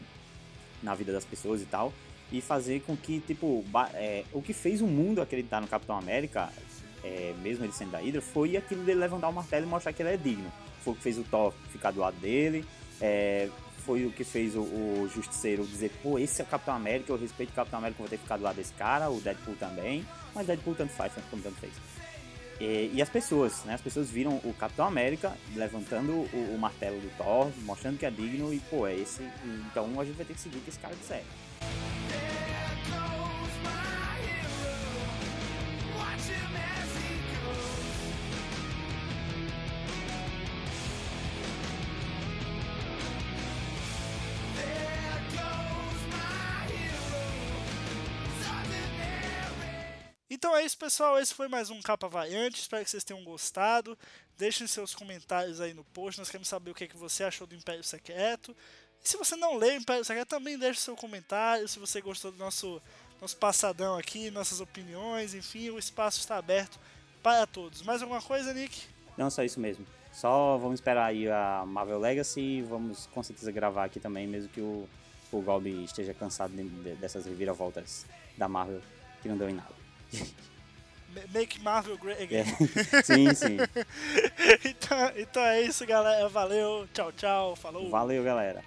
na 0.81 0.95
vida 0.95 1.11
das 1.11 1.25
pessoas 1.25 1.61
e 1.61 1.65
tal, 1.65 1.91
e 2.31 2.39
fazer 2.39 2.81
com 2.83 2.95
que, 2.95 3.19
tipo, 3.19 3.65
é, 3.93 4.23
o 4.31 4.41
que 4.41 4.53
fez 4.53 4.81
o 4.81 4.87
mundo 4.87 5.21
acreditar 5.21 5.59
no 5.59 5.67
Capitão 5.67 5.97
América, 5.97 6.49
é, 7.03 7.35
mesmo 7.41 7.65
ele 7.65 7.73
sendo 7.73 7.91
da 7.91 7.99
Hydra, 7.99 8.21
foi 8.21 8.55
aquilo 8.55 8.83
dele 8.85 9.01
levantar 9.01 9.27
o 9.27 9.33
martelo 9.33 9.65
e 9.65 9.69
mostrar 9.69 9.91
que 9.91 10.01
ele 10.01 10.13
é 10.13 10.17
digno. 10.17 10.49
Foi 10.81 10.93
o 10.93 10.95
que 10.95 11.03
fez 11.03 11.17
o 11.17 11.23
Thor 11.25 11.53
ficar 11.73 11.91
do 11.91 11.99
lado 11.99 12.15
dele, 12.21 12.63
é, 13.01 13.49
foi 13.81 14.05
o 14.05 14.11
que 14.11 14.23
fez 14.23 14.55
o, 14.55 14.61
o, 14.61 15.09
Justiceiro 15.13 15.65
dizer, 15.65 15.91
pô, 16.03 16.19
esse 16.19 16.41
é 16.41 16.43
o 16.43 16.47
Capitão 16.47 16.75
América, 16.75 17.11
eu 17.11 17.17
respeito 17.17 17.49
o 17.49 17.53
Capitão 17.53 17.79
América, 17.79 17.99
vou 17.99 18.09
ter 18.09 18.17
que 18.17 18.23
ficar 18.23 18.37
do 18.37 18.43
lado 18.43 18.55
desse 18.55 18.73
cara, 18.73 19.09
o 19.09 19.19
Deadpool 19.19 19.55
também, 19.55 20.05
mas 20.33 20.47
Deadpool 20.47 20.75
tanto 20.75 20.93
faz, 20.93 21.13
como 21.29 21.41
tanto 21.41 21.57
fez. 21.57 21.73
E, 22.59 22.91
e, 22.93 23.01
as 23.01 23.09
pessoas, 23.09 23.63
né? 23.63 23.73
As 23.73 23.81
pessoas 23.81 24.09
viram 24.09 24.35
o 24.43 24.53
Capitão 24.53 24.85
América 24.85 25.33
levantando 25.55 26.11
o, 26.11 26.53
o, 26.55 26.57
martelo 26.59 26.99
do 26.99 27.09
Thor, 27.17 27.49
mostrando 27.63 27.97
que 27.97 28.05
é 28.05 28.11
digno 28.11 28.53
e, 28.53 28.59
pô, 28.59 28.85
é 28.85 28.95
esse. 28.95 29.23
Então 29.71 29.99
a 29.99 30.03
gente 30.03 30.17
vai 30.17 30.25
ter 30.25 30.33
que 30.33 30.41
seguir 30.41 30.57
o 30.57 30.61
que 30.61 30.69
esse 30.69 30.79
cara 30.79 30.93
disser. 30.93 31.23
Então 50.39 50.55
é 50.55 50.63
isso, 50.63 50.77
pessoal. 50.77 51.19
Esse 51.19 51.33
foi 51.33 51.49
mais 51.49 51.69
um 51.69 51.81
Capa 51.81 52.07
Variante. 52.07 52.61
Espero 52.61 52.81
que 52.81 52.89
vocês 52.89 53.03
tenham 53.03 53.21
gostado. 53.25 53.97
Deixem 54.37 54.65
seus 54.67 54.95
comentários 54.95 55.59
aí 55.59 55.73
no 55.73 55.83
post. 55.83 56.17
Nós 56.17 56.29
queremos 56.29 56.47
saber 56.47 56.71
o 56.71 56.73
que, 56.73 56.85
é 56.85 56.87
que 56.87 56.95
você 56.95 57.25
achou 57.25 57.45
do 57.45 57.53
Império 57.53 57.83
Secreto. 57.83 58.55
E 59.03 59.09
se 59.09 59.17
você 59.17 59.35
não 59.35 59.57
o 59.57 59.65
Império 59.65 60.05
Secreto, 60.05 60.29
também 60.29 60.57
deixe 60.57 60.79
seu 60.79 60.95
comentário. 60.95 61.67
Se 61.67 61.77
você 61.77 61.99
gostou 61.99 62.31
do 62.31 62.37
nosso, 62.37 62.81
nosso 63.19 63.35
passadão 63.35 63.97
aqui, 63.97 64.31
nossas 64.31 64.61
opiniões, 64.61 65.33
enfim, 65.33 65.71
o 65.71 65.77
espaço 65.77 66.21
está 66.21 66.37
aberto 66.37 66.79
para 67.21 67.45
todos. 67.45 67.81
Mais 67.81 68.01
alguma 68.01 68.21
coisa, 68.21 68.53
Nick? 68.53 68.83
Não, 69.17 69.29
só 69.29 69.43
isso 69.43 69.59
mesmo. 69.59 69.85
Só 70.13 70.57
vamos 70.57 70.75
esperar 70.75 71.07
aí 71.07 71.27
a 71.27 71.65
Marvel 71.67 71.99
Legacy 71.99 72.61
vamos 72.61 73.07
com 73.07 73.21
certeza 73.21 73.51
gravar 73.51 73.83
aqui 73.83 73.99
também, 73.99 74.25
mesmo 74.25 74.47
que 74.47 74.61
o, 74.61 74.87
o 75.33 75.41
Gob 75.41 75.67
esteja 75.83 76.13
cansado 76.13 76.55
de, 76.55 76.63
de, 76.63 76.95
dessas 76.95 77.25
reviravoltas 77.25 78.05
da 78.37 78.47
Marvel 78.47 78.81
que 79.21 79.27
não 79.27 79.37
deu 79.37 79.49
em 79.49 79.55
nada. 79.55 79.78
Make 81.33 81.61
Marvel 81.61 81.97
Great 81.97 82.21
Again. 82.23 82.45
É. 82.93 83.01
Sim, 83.03 83.33
sim. 83.33 83.57
então, 84.65 85.11
então 85.17 85.43
é 85.43 85.61
isso, 85.61 85.85
galera. 85.85 86.27
Valeu. 86.29 86.87
Tchau, 86.93 87.11
tchau. 87.11 87.55
Falou. 87.55 87.89
Valeu, 87.89 88.23
galera. 88.23 88.63